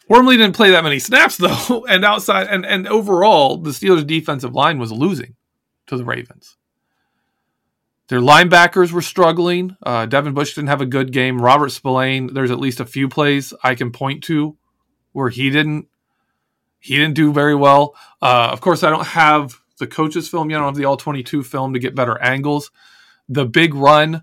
Wormley 0.09 0.37
didn't 0.37 0.57
play 0.57 0.71
that 0.71 0.85
many 0.85 0.99
snaps 0.99 1.37
though, 1.69 1.85
and 1.87 2.05
outside 2.05 2.47
and, 2.49 2.65
and 2.65 2.87
overall, 2.89 3.59
the 3.59 3.71
Steelers' 3.71 4.07
defensive 4.07 4.55
line 4.55 4.79
was 4.79 4.93
losing 4.93 5.35
to 5.87 5.97
the 5.97 6.05
Ravens. 6.05 6.57
Their 8.09 8.21
linebackers 8.21 8.93
were 8.93 9.03
struggling. 9.03 9.77
Uh, 9.83 10.07
Devin 10.07 10.35
Bush 10.35 10.55
didn't 10.55 10.69
have 10.69 10.83
a 10.83 10.87
good 10.87 11.13
game. 11.13 11.41
Robert 11.41 11.71
Spillane, 11.71 12.35
there's 12.35 12.51
at 12.51 12.59
least 12.61 12.81
a 12.81 12.85
few 12.85 13.09
plays 13.09 13.55
I 13.63 13.75
can 13.75 13.93
point 13.93 14.23
to 14.25 14.57
where 15.13 15.31
he 15.31 15.51
didn't 15.51 15.89
he 16.81 16.97
didn't 16.97 17.15
do 17.15 17.33
very 17.33 17.55
well. 17.55 17.95
Uh, 18.21 18.51
of 18.53 18.61
course, 18.61 18.83
I 18.83 18.91
don't 18.91 19.07
have 19.07 19.55
the 19.79 19.87
coaches 19.87 20.29
film 20.29 20.51
yet. 20.51 20.59
I 20.59 20.61
don't 20.61 20.69
have 20.69 20.77
the 20.77 20.85
all 20.85 20.99
22 20.99 21.43
film 21.43 21.73
to 21.73 21.79
get 21.79 21.95
better 21.95 22.21
angles. 22.21 22.71
The 23.27 23.47
big 23.47 23.75
run 23.75 24.23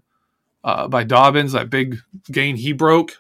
uh, 0.63 0.87
by 0.87 1.03
Dobbins, 1.03 1.53
that 1.53 1.71
big 1.71 1.97
gain 2.31 2.57
he 2.57 2.71
broke 2.71 3.17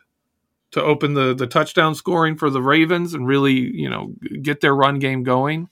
to 0.71 0.81
open 0.81 1.15
the 1.15 1.33
the 1.33 1.47
touchdown 1.47 1.95
scoring 1.95 2.37
for 2.37 2.51
the 2.51 2.61
Ravens 2.61 3.15
and 3.15 3.27
really 3.27 3.53
you 3.53 3.89
know 3.89 4.13
get 4.41 4.61
their 4.61 4.75
run 4.75 4.99
game 4.99 5.23
going. 5.23 5.69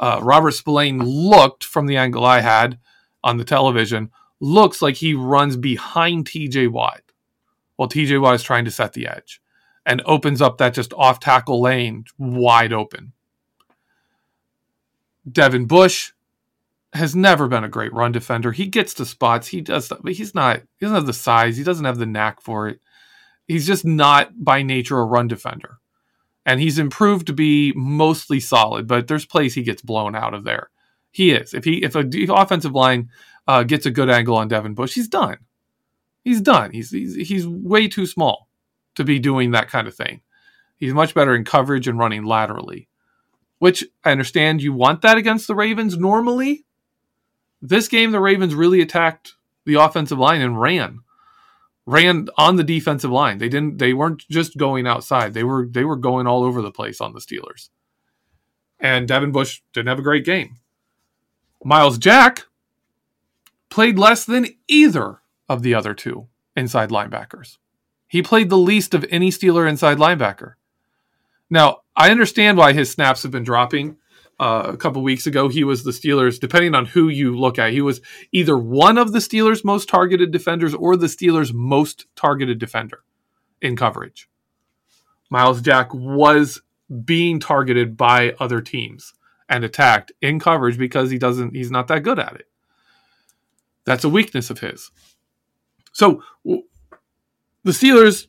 Uh, 0.00 0.18
Robert 0.22 0.52
Spillane 0.52 0.98
looked 0.98 1.64
from 1.64 1.86
the 1.86 1.96
angle 1.96 2.24
I 2.24 2.40
had 2.40 2.78
on 3.28 3.36
the 3.36 3.44
television 3.44 4.10
looks 4.40 4.80
like 4.80 4.96
he 4.96 5.14
runs 5.14 5.56
behind 5.56 6.26
TJ 6.26 6.70
Watt 6.70 7.02
while 7.76 7.88
TJ 7.88 8.20
Watt 8.20 8.34
is 8.34 8.42
trying 8.42 8.64
to 8.64 8.70
set 8.70 8.94
the 8.94 9.06
edge 9.06 9.40
and 9.84 10.02
opens 10.04 10.40
up 10.42 10.58
that 10.58 10.74
just 10.74 10.92
off 10.94 11.20
tackle 11.20 11.60
lane 11.60 12.04
wide 12.18 12.72
open. 12.72 13.12
Devin 15.30 15.66
Bush 15.66 16.12
has 16.94 17.14
never 17.14 17.48
been 17.48 17.64
a 17.64 17.68
great 17.68 17.92
run 17.92 18.12
defender. 18.12 18.52
He 18.52 18.66
gets 18.66 18.94
to 18.94 19.04
spots. 19.04 19.48
He 19.48 19.60
does, 19.60 19.88
but 19.88 20.12
he's 20.12 20.34
not. 20.34 20.60
He 20.78 20.86
doesn't 20.86 20.94
have 20.94 21.06
the 21.06 21.12
size. 21.12 21.56
He 21.56 21.64
doesn't 21.64 21.84
have 21.84 21.98
the 21.98 22.06
knack 22.06 22.40
for 22.40 22.68
it. 22.68 22.80
He's 23.46 23.66
just 23.66 23.84
not 23.84 24.42
by 24.42 24.62
nature 24.62 24.98
a 24.98 25.04
run 25.04 25.28
defender, 25.28 25.78
and 26.46 26.60
he's 26.60 26.78
improved 26.78 27.26
to 27.26 27.32
be 27.32 27.72
mostly 27.76 28.40
solid. 28.40 28.86
But 28.86 29.06
there's 29.06 29.26
plays 29.26 29.54
he 29.54 29.62
gets 29.62 29.82
blown 29.82 30.14
out 30.14 30.34
of 30.34 30.44
there. 30.44 30.70
He 31.18 31.32
is. 31.32 31.52
If 31.52 31.64
he 31.64 31.82
if 31.82 31.96
a 31.96 32.08
offensive 32.30 32.72
line 32.72 33.10
uh, 33.46 33.64
gets 33.64 33.86
a 33.86 33.90
good 33.90 34.08
angle 34.08 34.36
on 34.36 34.48
Devin 34.48 34.74
Bush, 34.74 34.94
he's 34.94 35.08
done. 35.08 35.38
He's 36.22 36.40
done. 36.40 36.72
He's, 36.72 36.90
he's 36.90 37.14
he's 37.14 37.46
way 37.46 37.88
too 37.88 38.06
small 38.06 38.48
to 38.94 39.04
be 39.04 39.18
doing 39.18 39.50
that 39.50 39.68
kind 39.68 39.88
of 39.88 39.94
thing. 39.94 40.20
He's 40.76 40.94
much 40.94 41.14
better 41.14 41.34
in 41.34 41.44
coverage 41.44 41.88
and 41.88 41.98
running 41.98 42.24
laterally, 42.24 42.88
which 43.58 43.84
I 44.04 44.12
understand 44.12 44.62
you 44.62 44.72
want 44.72 45.02
that 45.02 45.18
against 45.18 45.48
the 45.48 45.56
Ravens 45.56 45.96
normally 45.96 46.64
this 47.60 47.88
game, 47.88 48.12
the 48.12 48.20
Ravens 48.20 48.54
really 48.54 48.80
attacked 48.80 49.34
the 49.64 49.74
offensive 49.74 50.18
line 50.18 50.40
and 50.40 50.60
ran, 50.60 51.00
ran 51.86 52.28
on 52.36 52.56
the 52.56 52.64
defensive 52.64 53.10
line. 53.10 53.38
They 53.38 53.48
didn't. 53.48 53.78
They 53.78 53.92
weren't 53.92 54.24
just 54.30 54.56
going 54.56 54.86
outside. 54.86 55.34
They 55.34 55.44
were 55.44 55.66
they 55.68 55.84
were 55.84 55.96
going 55.96 56.26
all 56.26 56.44
over 56.44 56.62
the 56.62 56.70
place 56.70 57.00
on 57.00 57.12
the 57.12 57.20
Steelers. 57.20 57.70
And 58.78 59.08
Devin 59.08 59.32
Bush 59.32 59.60
didn't 59.72 59.88
have 59.88 59.98
a 59.98 60.02
great 60.02 60.24
game. 60.24 60.58
Myles 61.64 61.98
Jack 61.98 62.46
played 63.68 63.98
less 63.98 64.24
than 64.24 64.46
either 64.66 65.20
of 65.48 65.62
the 65.62 65.74
other 65.74 65.94
two 65.94 66.28
inside 66.56 66.90
linebackers. 66.90 67.58
He 68.06 68.22
played 68.22 68.48
the 68.48 68.56
least 68.56 68.94
of 68.94 69.04
any 69.10 69.30
Steeler 69.30 69.68
inside 69.68 69.98
linebacker. 69.98 70.54
Now, 71.50 71.78
I 71.96 72.10
understand 72.10 72.58
why 72.58 72.72
his 72.72 72.90
snaps 72.90 73.22
have 73.22 73.32
been 73.32 73.44
dropping 73.44 73.96
uh, 74.40 74.70
a 74.72 74.76
couple 74.76 75.02
weeks 75.02 75.26
ago, 75.26 75.48
he 75.48 75.64
was 75.64 75.82
the 75.82 75.90
Steelers, 75.90 76.38
depending 76.38 76.74
on 76.74 76.86
who 76.86 77.08
you 77.08 77.36
look 77.36 77.58
at, 77.58 77.72
he 77.72 77.80
was 77.80 78.00
either 78.30 78.56
one 78.56 78.96
of 78.96 79.12
the 79.12 79.18
Steelers' 79.18 79.64
most 79.64 79.88
targeted 79.88 80.30
defenders 80.30 80.74
or 80.74 80.96
the 80.96 81.08
Steelers' 81.08 81.52
most 81.52 82.06
targeted 82.14 82.58
defender 82.58 83.02
in 83.60 83.74
coverage. 83.74 84.28
Myles 85.28 85.60
Jack 85.60 85.92
was 85.92 86.62
being 87.04 87.40
targeted 87.40 87.96
by 87.96 88.34
other 88.38 88.60
teams 88.60 89.12
and 89.48 89.64
attacked 89.64 90.12
in 90.20 90.38
coverage 90.38 90.78
because 90.78 91.10
he 91.10 91.18
doesn't 91.18 91.54
he's 91.54 91.70
not 91.70 91.88
that 91.88 92.02
good 92.02 92.18
at 92.18 92.34
it. 92.34 92.48
That's 93.84 94.04
a 94.04 94.08
weakness 94.08 94.50
of 94.50 94.60
his. 94.60 94.90
So 95.92 96.22
the 96.44 97.72
Steelers 97.72 98.26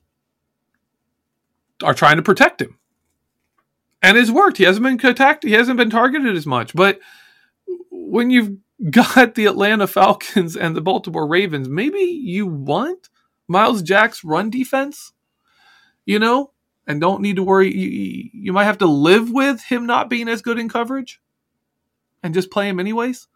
are 1.84 1.94
trying 1.94 2.18
to 2.18 2.24
protect 2.24 2.62
him 2.62 2.80
and 4.02 4.18
it's 4.18 4.32
worked. 4.32 4.58
He 4.58 4.64
hasn't 4.64 4.84
been 4.84 5.10
attacked. 5.10 5.44
He 5.44 5.54
hasn't 5.54 5.78
been 5.78 5.90
targeted 5.90 6.36
as 6.36 6.46
much. 6.46 6.74
But 6.74 7.00
when 7.92 8.30
you've 8.30 8.58
got 8.90 9.36
the 9.36 9.46
Atlanta 9.46 9.88
Falcons 9.88 10.56
and 10.56 10.76
the 10.76 10.82
Baltimore 10.82 11.28
Ravens, 11.28 11.68
maybe 11.68 12.00
you 12.00 12.48
want 12.48 13.10
Myles 13.48 13.82
Jack's 13.82 14.24
run 14.24 14.50
defense, 14.50 15.12
you 16.06 16.20
know, 16.20 16.52
and 16.90 17.00
don't 17.00 17.22
need 17.22 17.36
to 17.36 17.44
worry. 17.44 17.74
You, 17.74 18.30
you 18.34 18.52
might 18.52 18.66
have 18.66 18.80
to 18.80 18.88
live 18.88 19.32
with 19.32 19.62
him 19.64 19.86
not 19.86 20.10
being 20.10 20.28
as 20.28 20.42
good 20.42 20.58
in 20.58 20.68
coverage 20.68 21.22
and 22.24 22.34
just 22.34 22.50
play 22.50 22.68
him 22.68 22.80
anyways. 22.80 23.28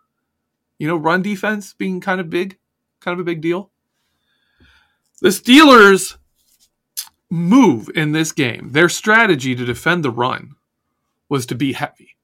You 0.79 0.87
know, 0.87 0.97
run 0.97 1.21
defense 1.21 1.73
being 1.73 2.01
kind 2.01 2.19
of 2.19 2.31
big, 2.31 2.57
kind 2.99 3.13
of 3.13 3.19
a 3.19 3.23
big 3.23 3.41
deal. 3.41 3.69
The 5.21 5.29
Steelers 5.29 6.17
move 7.29 7.89
in 7.95 8.11
this 8.11 8.31
game, 8.31 8.71
their 8.71 8.89
strategy 8.89 9.55
to 9.55 9.65
defend 9.65 10.03
the 10.03 10.11
run 10.11 10.55
was 11.29 11.45
to 11.45 11.55
be 11.55 11.73
heavy. 11.73 12.17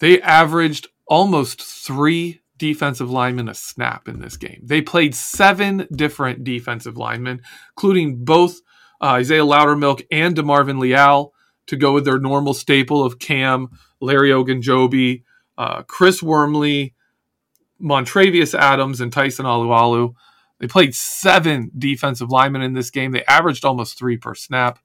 They 0.00 0.20
averaged 0.20 0.88
almost 1.06 1.62
three 1.62 2.40
defensive 2.58 3.10
linemen 3.10 3.48
a 3.48 3.54
snap 3.54 4.08
in 4.08 4.18
this 4.18 4.36
game. 4.36 4.60
They 4.64 4.82
played 4.82 5.14
seven 5.14 5.86
different 5.94 6.42
defensive 6.42 6.96
linemen, 6.96 7.42
including 7.76 8.24
both 8.24 8.60
uh, 9.02 9.06
Isaiah 9.06 9.44
Loudermilk 9.44 10.06
and 10.10 10.36
DeMarvin 10.36 10.78
Leal 10.78 11.32
to 11.66 11.76
go 11.76 11.92
with 11.92 12.04
their 12.04 12.18
normal 12.18 12.54
staple 12.54 13.04
of 13.04 13.18
Cam, 13.18 13.68
Larry 14.00 14.30
Ogunjobi, 14.30 15.24
uh, 15.58 15.82
Chris 15.82 16.22
Wormley, 16.22 16.94
Montravius 17.80 18.56
Adams, 18.58 19.00
and 19.00 19.12
Tyson 19.12 19.44
Alualu. 19.44 20.14
They 20.60 20.68
played 20.68 20.94
seven 20.94 21.70
defensive 21.76 22.30
linemen 22.30 22.62
in 22.62 22.74
this 22.74 22.90
game. 22.90 23.10
They 23.10 23.24
averaged 23.24 23.64
almost 23.64 23.98
three 23.98 24.16
per 24.16 24.34
snap. 24.34 24.78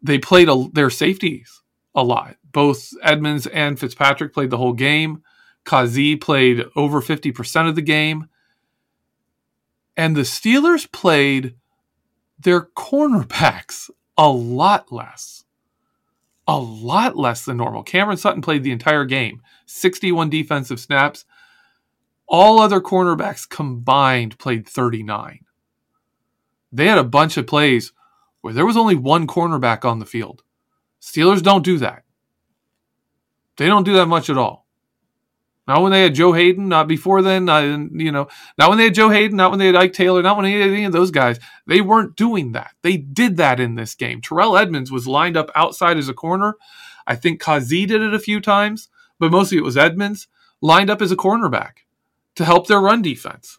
They 0.00 0.18
played 0.18 0.48
a, 0.48 0.68
their 0.72 0.90
safeties 0.90 1.62
a 1.94 2.04
lot. 2.04 2.36
Both 2.52 2.92
Edmunds 3.02 3.46
and 3.48 3.78
Fitzpatrick 3.78 4.32
played 4.32 4.50
the 4.50 4.58
whole 4.58 4.72
game. 4.72 5.22
Kazee 5.64 6.20
played 6.20 6.64
over 6.76 7.00
50% 7.00 7.68
of 7.68 7.74
the 7.74 7.82
game. 7.82 8.28
And 9.96 10.16
the 10.16 10.22
Steelers 10.22 10.90
played 10.90 11.54
their 12.42 12.62
cornerbacks 12.62 13.90
a 14.16 14.28
lot 14.28 14.92
less. 14.92 15.44
A 16.48 16.58
lot 16.58 17.16
less 17.16 17.44
than 17.44 17.56
normal. 17.56 17.82
Cameron 17.82 18.16
Sutton 18.16 18.42
played 18.42 18.62
the 18.62 18.72
entire 18.72 19.04
game, 19.04 19.42
61 19.66 20.28
defensive 20.28 20.80
snaps. 20.80 21.24
All 22.26 22.60
other 22.60 22.80
cornerbacks 22.80 23.48
combined 23.48 24.38
played 24.38 24.66
39. 24.66 25.40
They 26.72 26.86
had 26.86 26.98
a 26.98 27.04
bunch 27.04 27.36
of 27.36 27.46
plays 27.46 27.92
where 28.40 28.54
there 28.54 28.66
was 28.66 28.76
only 28.76 28.96
one 28.96 29.26
cornerback 29.26 29.84
on 29.84 29.98
the 29.98 30.06
field. 30.06 30.42
Steelers 31.00 31.42
don't 31.42 31.64
do 31.64 31.78
that. 31.78 32.04
They 33.56 33.66
don't 33.66 33.84
do 33.84 33.94
that 33.94 34.06
much 34.06 34.30
at 34.30 34.38
all. 34.38 34.61
Not 35.66 35.82
when 35.82 35.92
they 35.92 36.02
had 36.02 36.14
Joe 36.14 36.32
Haden, 36.32 36.68
not 36.68 36.88
before 36.88 37.22
then, 37.22 37.44
not, 37.44 37.62
you 37.62 38.10
know, 38.10 38.26
not 38.58 38.68
when 38.68 38.78
they 38.78 38.84
had 38.84 38.94
Joe 38.94 39.10
Haden, 39.10 39.36
not 39.36 39.50
when 39.50 39.60
they 39.60 39.66
had 39.66 39.76
Ike 39.76 39.92
Taylor, 39.92 40.20
not 40.20 40.36
when 40.36 40.44
they 40.44 40.52
had 40.52 40.70
any 40.70 40.84
of 40.84 40.92
those 40.92 41.12
guys. 41.12 41.38
They 41.66 41.80
weren't 41.80 42.16
doing 42.16 42.52
that. 42.52 42.72
They 42.82 42.96
did 42.96 43.36
that 43.36 43.60
in 43.60 43.76
this 43.76 43.94
game. 43.94 44.20
Terrell 44.20 44.56
Edmunds 44.56 44.90
was 44.90 45.06
lined 45.06 45.36
up 45.36 45.50
outside 45.54 45.98
as 45.98 46.08
a 46.08 46.14
corner. 46.14 46.56
I 47.06 47.14
think 47.14 47.40
Kazee 47.40 47.86
did 47.86 48.02
it 48.02 48.12
a 48.12 48.18
few 48.18 48.40
times, 48.40 48.88
but 49.20 49.30
mostly 49.30 49.58
it 49.58 49.64
was 49.64 49.76
Edmunds 49.76 50.26
lined 50.60 50.90
up 50.90 51.00
as 51.00 51.12
a 51.12 51.16
cornerback 51.16 51.84
to 52.34 52.44
help 52.44 52.66
their 52.66 52.80
run 52.80 53.02
defense. 53.02 53.58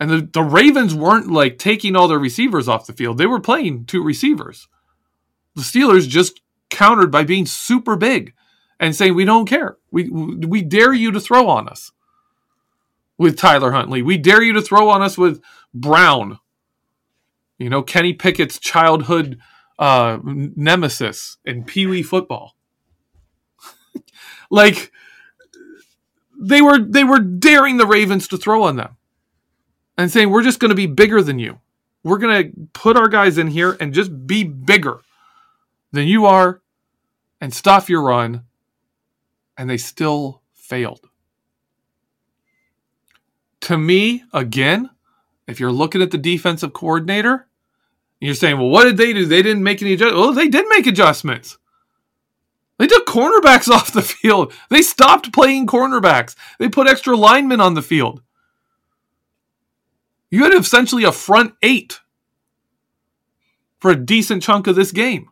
And 0.00 0.10
the, 0.10 0.28
the 0.32 0.42
Ravens 0.42 0.94
weren't 0.94 1.30
like 1.30 1.58
taking 1.58 1.96
all 1.96 2.08
their 2.08 2.18
receivers 2.18 2.68
off 2.68 2.86
the 2.86 2.92
field. 2.92 3.18
They 3.18 3.26
were 3.26 3.40
playing 3.40 3.86
two 3.86 4.02
receivers. 4.02 4.68
The 5.54 5.62
Steelers 5.62 6.08
just 6.08 6.40
countered 6.70 7.10
by 7.10 7.24
being 7.24 7.46
super 7.46 7.96
big 7.96 8.34
and 8.78 8.94
saying, 8.94 9.14
We 9.14 9.24
don't 9.24 9.46
care. 9.46 9.76
We, 9.90 10.08
we 10.08 10.62
dare 10.62 10.92
you 10.92 11.10
to 11.12 11.20
throw 11.20 11.48
on 11.48 11.68
us 11.68 11.92
with 13.18 13.38
Tyler 13.38 13.72
Huntley. 13.72 14.02
We 14.02 14.18
dare 14.18 14.42
you 14.42 14.52
to 14.54 14.62
throw 14.62 14.88
on 14.88 15.02
us 15.02 15.16
with 15.16 15.40
Brown. 15.72 16.38
You 17.58 17.70
know, 17.70 17.82
Kenny 17.82 18.12
Pickett's 18.12 18.58
childhood 18.58 19.38
uh, 19.78 20.18
nemesis 20.24 21.38
in 21.44 21.64
Pee 21.64 21.86
Wee 21.86 22.02
football. 22.02 22.54
like, 24.50 24.92
they 26.38 26.60
were 26.60 26.78
they 26.78 27.04
were 27.04 27.18
daring 27.18 27.78
the 27.78 27.86
Ravens 27.86 28.28
to 28.28 28.36
throw 28.36 28.62
on 28.64 28.76
them 28.76 28.96
and 29.96 30.10
saying 30.10 30.30
we're 30.30 30.42
just 30.42 30.60
going 30.60 30.68
to 30.68 30.74
be 30.74 30.86
bigger 30.86 31.22
than 31.22 31.38
you. 31.38 31.60
We're 32.02 32.18
going 32.18 32.52
to 32.52 32.68
put 32.72 32.96
our 32.96 33.08
guys 33.08 33.38
in 33.38 33.48
here 33.48 33.76
and 33.80 33.92
just 33.92 34.26
be 34.26 34.44
bigger 34.44 35.00
than 35.92 36.06
you 36.06 36.26
are 36.26 36.60
and 37.40 37.52
stop 37.52 37.88
your 37.88 38.02
run 38.02 38.44
and 39.56 39.68
they 39.68 39.76
still 39.76 40.42
failed. 40.54 41.08
To 43.62 43.78
me, 43.78 44.24
again, 44.32 44.90
if 45.46 45.60
you're 45.60 45.72
looking 45.72 46.02
at 46.02 46.10
the 46.10 46.18
defensive 46.18 46.72
coordinator, 46.72 47.48
you're 48.20 48.34
saying, 48.34 48.58
well, 48.58 48.68
what 48.68 48.84
did 48.84 48.96
they 48.96 49.12
do? 49.12 49.26
They 49.26 49.42
didn't 49.42 49.62
make 49.62 49.82
any 49.82 49.92
adjustments. 49.92 50.20
Well, 50.20 50.32
they 50.32 50.48
did 50.48 50.66
make 50.68 50.86
adjustments. 50.86 51.58
They 52.78 52.86
took 52.86 53.06
cornerbacks 53.06 53.68
off 53.72 53.92
the 53.92 54.02
field. 54.02 54.52
They 54.70 54.82
stopped 54.82 55.32
playing 55.32 55.66
cornerbacks. 55.66 56.34
They 56.58 56.68
put 56.68 56.88
extra 56.88 57.16
linemen 57.16 57.60
on 57.60 57.74
the 57.74 57.82
field. 57.82 58.22
You 60.30 60.44
had 60.44 60.54
essentially 60.54 61.04
a 61.04 61.12
front 61.12 61.54
eight 61.62 62.00
for 63.78 63.90
a 63.90 63.96
decent 63.96 64.42
chunk 64.42 64.66
of 64.66 64.74
this 64.74 64.92
game. 64.92 65.28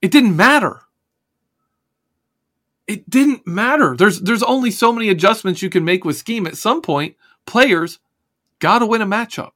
It 0.00 0.10
didn't 0.10 0.36
matter. 0.36 0.80
It 2.86 3.08
didn't 3.10 3.46
matter. 3.46 3.96
There's 3.96 4.20
there's 4.20 4.42
only 4.42 4.70
so 4.70 4.92
many 4.92 5.08
adjustments 5.08 5.62
you 5.62 5.70
can 5.70 5.84
make 5.84 6.04
with 6.04 6.16
scheme. 6.16 6.46
At 6.46 6.56
some 6.56 6.80
point, 6.82 7.16
players 7.46 7.98
got 8.58 8.78
to 8.78 8.86
win 8.86 9.02
a 9.02 9.06
matchup. 9.06 9.52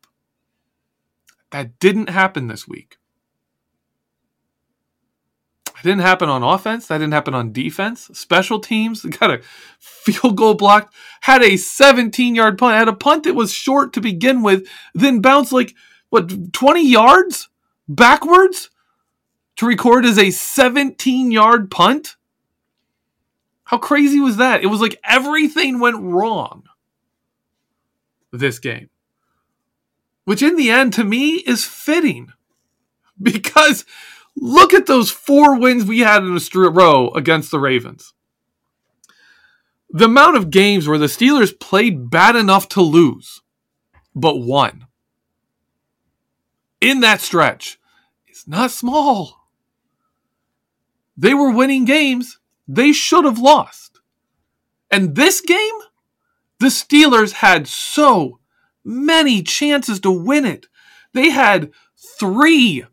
That 1.50 1.78
didn't 1.78 2.08
happen 2.08 2.48
this 2.48 2.66
week. 2.66 2.96
It 5.66 5.84
didn't 5.84 6.02
happen 6.02 6.28
on 6.28 6.42
offense. 6.42 6.86
That 6.86 6.98
didn't 6.98 7.14
happen 7.14 7.34
on 7.34 7.52
defense. 7.52 8.10
Special 8.12 8.60
teams 8.60 9.02
got 9.18 9.30
a 9.30 9.40
field 9.78 10.36
goal 10.36 10.54
blocked. 10.54 10.94
Had 11.22 11.42
a 11.42 11.56
17 11.56 12.34
yard 12.34 12.58
punt. 12.58 12.76
Had 12.76 12.88
a 12.88 12.92
punt 12.92 13.24
that 13.24 13.34
was 13.34 13.52
short 13.52 13.92
to 13.94 14.00
begin 14.00 14.42
with, 14.42 14.66
then 14.94 15.20
bounced 15.20 15.52
like 15.52 15.74
what 16.10 16.52
20 16.52 16.86
yards 16.86 17.48
backwards 17.88 18.70
to 19.56 19.66
record 19.66 20.04
as 20.04 20.18
a 20.18 20.30
17 20.30 21.30
yard 21.30 21.70
punt. 21.70 22.16
How 23.70 23.78
crazy 23.78 24.20
was 24.20 24.36
that? 24.36 24.62
It 24.62 24.66
was 24.66 24.80
like 24.80 25.00
everything 25.04 25.78
went 25.78 26.00
wrong 26.00 26.64
this 28.32 28.58
game, 28.58 28.90
which 30.24 30.42
in 30.42 30.56
the 30.56 30.70
end 30.70 30.92
to 30.94 31.04
me 31.04 31.36
is 31.36 31.64
fitting 31.64 32.32
because 33.20 33.84
Look 34.36 34.72
at 34.72 34.86
those 34.86 35.10
four 35.10 35.58
wins 35.58 35.84
we 35.84 36.00
had 36.00 36.22
in 36.22 36.34
a 36.36 36.70
row 36.70 37.10
against 37.10 37.50
the 37.50 37.60
Ravens. 37.60 38.14
The 39.90 40.06
amount 40.06 40.36
of 40.36 40.50
games 40.50 40.88
where 40.88 40.98
the 40.98 41.06
Steelers 41.06 41.58
played 41.58 42.10
bad 42.10 42.36
enough 42.36 42.68
to 42.70 42.80
lose, 42.80 43.42
but 44.14 44.36
won 44.36 44.86
in 46.80 47.00
that 47.00 47.20
stretch 47.20 47.78
is 48.28 48.48
not 48.48 48.70
small. 48.70 49.48
They 51.18 51.34
were 51.34 51.50
winning 51.50 51.84
games 51.84 52.38
they 52.72 52.92
should 52.92 53.24
have 53.24 53.38
lost. 53.38 54.00
And 54.90 55.16
this 55.16 55.40
game, 55.40 55.74
the 56.60 56.66
Steelers 56.66 57.32
had 57.32 57.66
so 57.66 58.38
many 58.84 59.42
chances 59.42 59.98
to 60.00 60.10
win 60.10 60.44
it. 60.44 60.66
They 61.12 61.30
had 61.30 61.72
three 62.18 62.84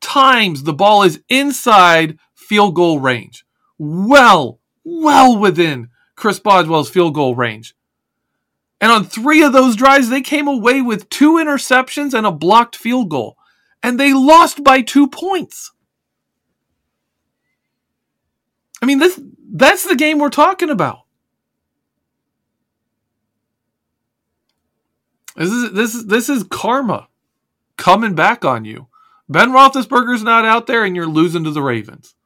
times 0.00 0.64
the 0.64 0.72
ball 0.72 1.04
is 1.04 1.22
inside 1.28 2.18
field 2.34 2.74
goal 2.74 2.98
range. 2.98 3.44
Well, 3.78 4.58
well 4.84 5.38
within 5.38 5.90
Chris 6.16 6.40
Boswell's 6.40 6.90
field 6.90 7.14
goal 7.14 7.36
range. 7.36 7.74
And 8.80 8.90
on 8.90 9.04
three 9.04 9.42
of 9.44 9.52
those 9.52 9.76
drives, 9.76 10.08
they 10.08 10.22
came 10.22 10.48
away 10.48 10.82
with 10.82 11.08
two 11.08 11.34
interceptions 11.34 12.12
and 12.12 12.26
a 12.26 12.32
blocked 12.32 12.74
field 12.74 13.08
goal. 13.10 13.36
And 13.84 14.00
they 14.00 14.12
lost 14.12 14.64
by 14.64 14.80
two 14.80 15.06
points. 15.06 15.70
I 18.82 18.86
mean, 18.86 18.98
this 18.98 19.18
that's 19.54 19.86
the 19.86 19.94
game 19.94 20.18
we're 20.18 20.28
talking 20.28 20.68
about. 20.68 21.04
This 25.36 25.50
is 25.50 25.72
this 25.72 25.94
is 25.94 26.06
this 26.06 26.28
is 26.28 26.42
karma 26.42 27.08
coming 27.76 28.14
back 28.14 28.44
on 28.44 28.64
you. 28.64 28.88
Ben 29.28 29.50
Roethlisberger's 29.50 30.24
not 30.24 30.44
out 30.44 30.66
there, 30.66 30.84
and 30.84 30.96
you're 30.96 31.06
losing 31.06 31.44
to 31.44 31.52
the 31.52 31.62
Ravens. 31.62 32.16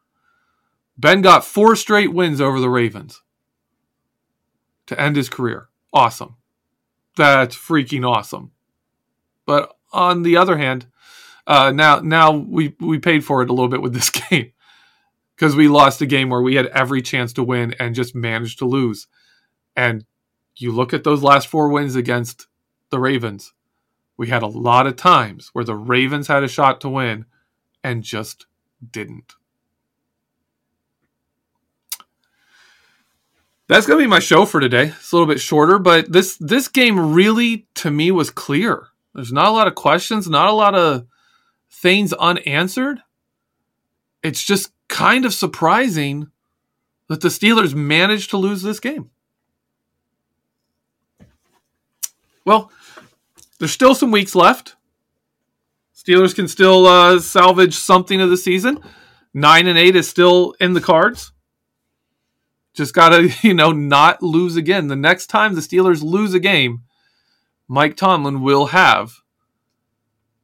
Ben 0.97 1.21
got 1.21 1.45
four 1.45 1.77
straight 1.77 2.13
wins 2.13 2.41
over 2.41 2.59
the 2.59 2.71
Ravens 2.71 3.23
to 4.87 4.99
end 4.99 5.17
his 5.17 5.29
career. 5.29 5.69
Awesome. 5.93 6.37
That's 7.17 7.55
freaking 7.55 8.09
awesome. 8.09 8.53
But 9.45 9.77
on 9.93 10.23
the 10.23 10.39
other 10.39 10.57
hand, 10.57 10.87
uh, 11.47 11.71
now 11.71 12.01
now 12.01 12.33
we 12.33 12.75
we 12.81 12.99
paid 12.99 13.25
for 13.25 13.43
it 13.43 13.51
a 13.51 13.53
little 13.53 13.69
bit 13.69 13.83
with 13.83 13.93
this 13.93 14.09
game 14.31 14.53
because 15.37 15.55
we 15.55 15.69
lost 15.69 16.01
a 16.01 16.07
game 16.07 16.31
where 16.31 16.43
we 16.43 16.55
had 16.57 16.67
every 16.67 17.03
chance 17.03 17.33
to 17.35 17.45
win 17.45 17.75
and 17.79 17.95
just 17.95 18.15
managed 18.15 18.59
to 18.59 18.65
lose. 18.65 19.07
And 19.77 20.05
you 20.57 20.73
look 20.73 20.95
at 20.95 21.05
those 21.05 21.23
last 21.23 21.49
four 21.49 21.69
wins 21.69 21.95
against 21.95 22.47
the 22.91 22.99
Ravens 22.99 23.53
we 24.17 24.29
had 24.29 24.43
a 24.43 24.47
lot 24.47 24.87
of 24.87 24.97
times 24.97 25.51
where 25.53 25.65
the 25.65 25.75
Ravens 25.75 26.29
had 26.29 26.43
a 26.43 26.49
shot 26.49 26.81
to 26.81 26.89
win 26.89 27.27
and 27.85 28.03
just 28.03 28.47
didn't. 28.91 29.35
That's 33.69 33.87
going 33.87 33.99
to 33.99 34.05
be 34.05 34.09
my 34.09 34.21
show 34.21 34.47
for 34.47 34.61
today. 34.61 34.87
It's 34.97 35.13
a 35.13 35.17
little 35.17 35.33
bit 35.33 35.41
shorter, 35.41 35.79
but 35.79 36.11
this 36.11 36.37
this 36.37 36.69
game 36.69 37.13
really 37.13 37.67
to 37.75 37.91
me 37.91 38.13
was 38.13 38.31
clear. 38.31 38.89
There's 39.13 39.33
not 39.33 39.49
a 39.49 39.51
lot 39.51 39.67
of 39.67 39.75
questions, 39.75 40.29
not 40.29 40.49
a 40.49 40.53
lot 40.53 40.77
of 40.77 41.07
things 41.69 42.13
unanswered. 42.13 43.01
It's 44.23 44.43
just 44.43 44.71
kind 44.89 45.25
of 45.25 45.35
surprising 45.35 46.31
that 47.09 47.21
the 47.21 47.29
Steelers 47.29 47.75
managed 47.75 48.31
to 48.31 48.37
lose 48.37 48.63
this 48.63 48.81
game. 48.81 49.11
Well, 52.45 52.71
there's 53.59 53.73
still 53.73 53.95
some 53.95 54.11
weeks 54.11 54.35
left. 54.35 54.77
Steelers 55.95 56.35
can 56.35 56.47
still 56.47 56.87
uh, 56.87 57.19
salvage 57.19 57.75
something 57.75 58.21
of 58.21 58.31
the 58.31 58.37
season. 58.37 58.79
Nine 59.35 59.67
and 59.67 59.79
eight 59.79 59.97
is 59.97 60.09
still 60.09 60.55
in 60.61 60.73
the 60.73 60.81
cards. 60.81 61.33
Just 62.75 62.95
gotta, 62.95 63.33
you 63.43 63.55
know, 63.55 63.73
not 63.73 64.23
lose 64.23 64.57
again. 64.57 64.89
The 64.89 64.97
next 64.97 65.27
time 65.27 65.55
the 65.55 65.61
Steelers 65.61 66.03
lose 66.03 66.35
a 66.35 66.41
game, 66.41 66.83
Mike 67.69 67.97
Tomlin 67.97 68.43
will 68.43 68.67
have 68.67 69.15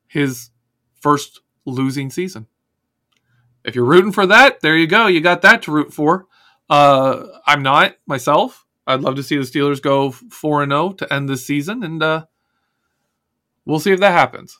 his 0.09 0.51
first 1.01 1.41
losing 1.65 2.11
season. 2.11 2.47
If 3.65 3.75
you're 3.75 3.85
rooting 3.85 4.13
for 4.13 4.27
that, 4.27 4.61
there 4.61 4.77
you 4.77 4.87
go. 4.87 5.07
You 5.07 5.21
got 5.21 5.43
that 5.43 5.63
to 5.63 5.73
root 5.73 5.93
for. 5.93 6.27
Uh, 6.69 7.27
I'm 7.47 7.63
not 7.63 7.97
myself. 8.07 8.67
I'd 8.87 9.01
love 9.01 9.17
to 9.17 9.23
see 9.23 9.37
the 9.37 9.43
Steelers 9.43 9.81
go 9.81 10.11
four 10.11 10.63
and 10.63 10.73
zero 10.73 10.87
oh 10.87 10.93
to 10.93 11.13
end 11.13 11.29
this 11.29 11.47
season, 11.47 11.85
and 11.85 12.03
uh, 12.03 12.25
We'll 13.65 13.81
see 13.81 13.93
if 13.93 14.01
that 14.01 14.13
happens. 14.13 14.59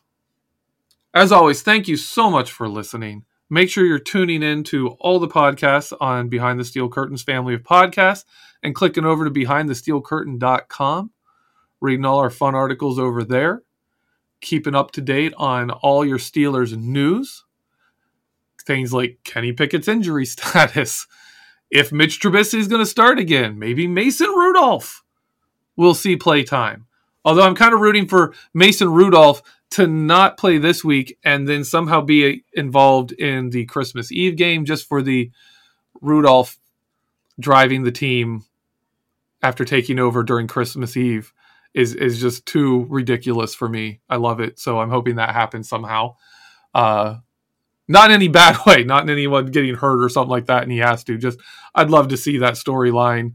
As 1.15 1.33
always, 1.33 1.63
thank 1.63 1.89
you 1.89 1.97
so 1.97 2.31
much 2.31 2.53
for 2.53 2.69
listening. 2.69 3.25
Make 3.51 3.69
sure 3.69 3.85
you're 3.85 3.99
tuning 3.99 4.43
in 4.43 4.65
to 4.65 4.91
all 5.01 5.19
the 5.19 5.29
podcasts 5.29 5.93
on 6.01 6.29
Behind 6.29 6.59
the 6.59 6.65
Steel 6.65 6.89
Curtains 6.89 7.23
family 7.23 7.55
of 7.55 7.63
podcasts 7.63 8.25
and 8.63 8.75
clicking 8.75 9.05
over 9.05 9.25
to 9.25 9.31
behindthesteelcurtain.com, 9.31 11.11
reading 11.81 12.05
all 12.05 12.19
our 12.19 12.31
fun 12.31 12.55
articles 12.55 12.99
over 12.99 13.25
there, 13.25 13.63
keeping 14.41 14.75
up 14.75 14.93
to 14.93 15.03
date 15.03 15.35
on 15.37 15.71
all 15.71 16.05
your 16.05 16.19
Steelers 16.19 16.75
news, 16.77 17.45
things 18.63 18.93
like 18.93 19.19
Kenny 19.25 19.53
Pickett's 19.53 19.89
injury 19.89 20.27
status, 20.27 21.07
if 21.71 21.93
Mitch 21.93 22.21
Trubisky 22.21 22.59
is 22.59 22.69
going 22.69 22.83
to 22.83 22.87
start 22.87 23.19
again, 23.19 23.59
maybe 23.59 23.87
Mason 23.87 24.29
Rudolph 24.29 25.03
will 25.77 25.95
see 25.95 26.17
play 26.17 26.43
time. 26.43 26.87
Although 27.25 27.43
I'm 27.43 27.55
kind 27.55 27.73
of 27.73 27.81
rooting 27.81 28.09
for 28.09 28.35
Mason 28.53 28.91
Rudolph 28.91 29.43
to 29.71 29.87
not 29.87 30.37
play 30.37 30.59
this 30.59 30.85
week 30.85 31.19
and 31.25 31.49
then 31.49 31.65
somehow 31.65 32.01
be 32.03 32.45
involved 32.53 33.13
in 33.13 33.51
the 33.51 33.65
Christmas 33.65 34.13
Eve 34.13 34.37
game 34.37 34.65
just 34.65 34.87
for 34.87 35.01
the 35.01 35.31
Rudolph 36.01 36.59
driving 37.41 37.85
the 37.85 37.93
team 37.93 38.45
after 39.43 39.65
taking 39.65 39.99
over 39.99 40.23
during 40.23 40.47
Christmas 40.47 40.97
Eve 40.97 41.33
is 41.75 41.95
is 41.95 42.21
just 42.21 42.45
too 42.45 42.87
ridiculous 42.91 43.55
for 43.55 43.69
me. 43.69 44.01
I 44.09 44.17
love 44.17 44.41
it, 44.41 44.59
so 44.59 44.79
I'm 44.79 44.91
hoping 44.91 45.17
that 45.17 45.31
happens 45.31 45.69
somehow. 45.69 46.17
Uh, 46.75 47.17
not 47.89 48.11
in 48.11 48.15
any 48.15 48.29
bad 48.29 48.57
way, 48.67 48.85
not 48.85 49.03
in 49.03 49.11
anyone 49.11 49.47
getting 49.47 49.75
hurt 49.75 50.03
or 50.03 50.09
something 50.09 50.31
like 50.31 50.47
that, 50.47 50.63
and 50.63 50.73
he 50.73 50.79
has 50.79 51.05
to. 51.05 51.19
Just 51.19 51.39
I'd 51.75 51.91
love 51.91 52.09
to 52.09 52.17
see 52.17 52.39
that 52.39 52.55
storyline 52.55 53.35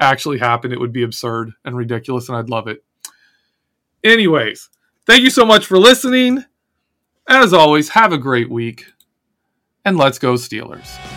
actually 0.00 0.38
happen. 0.38 0.72
It 0.72 0.80
would 0.80 0.92
be 0.92 1.02
absurd 1.02 1.52
and 1.64 1.76
ridiculous, 1.76 2.28
and 2.28 2.36
I'd 2.36 2.50
love 2.50 2.68
it. 2.68 2.84
Anyways, 4.04 4.68
thank 5.06 5.22
you 5.22 5.30
so 5.30 5.44
much 5.44 5.66
for 5.66 5.78
listening. 5.78 6.44
As 7.28 7.52
always, 7.52 7.90
have 7.90 8.12
a 8.12 8.18
great 8.18 8.50
week, 8.50 8.84
and 9.84 9.96
let's 9.96 10.18
go, 10.18 10.34
Steelers. 10.34 11.15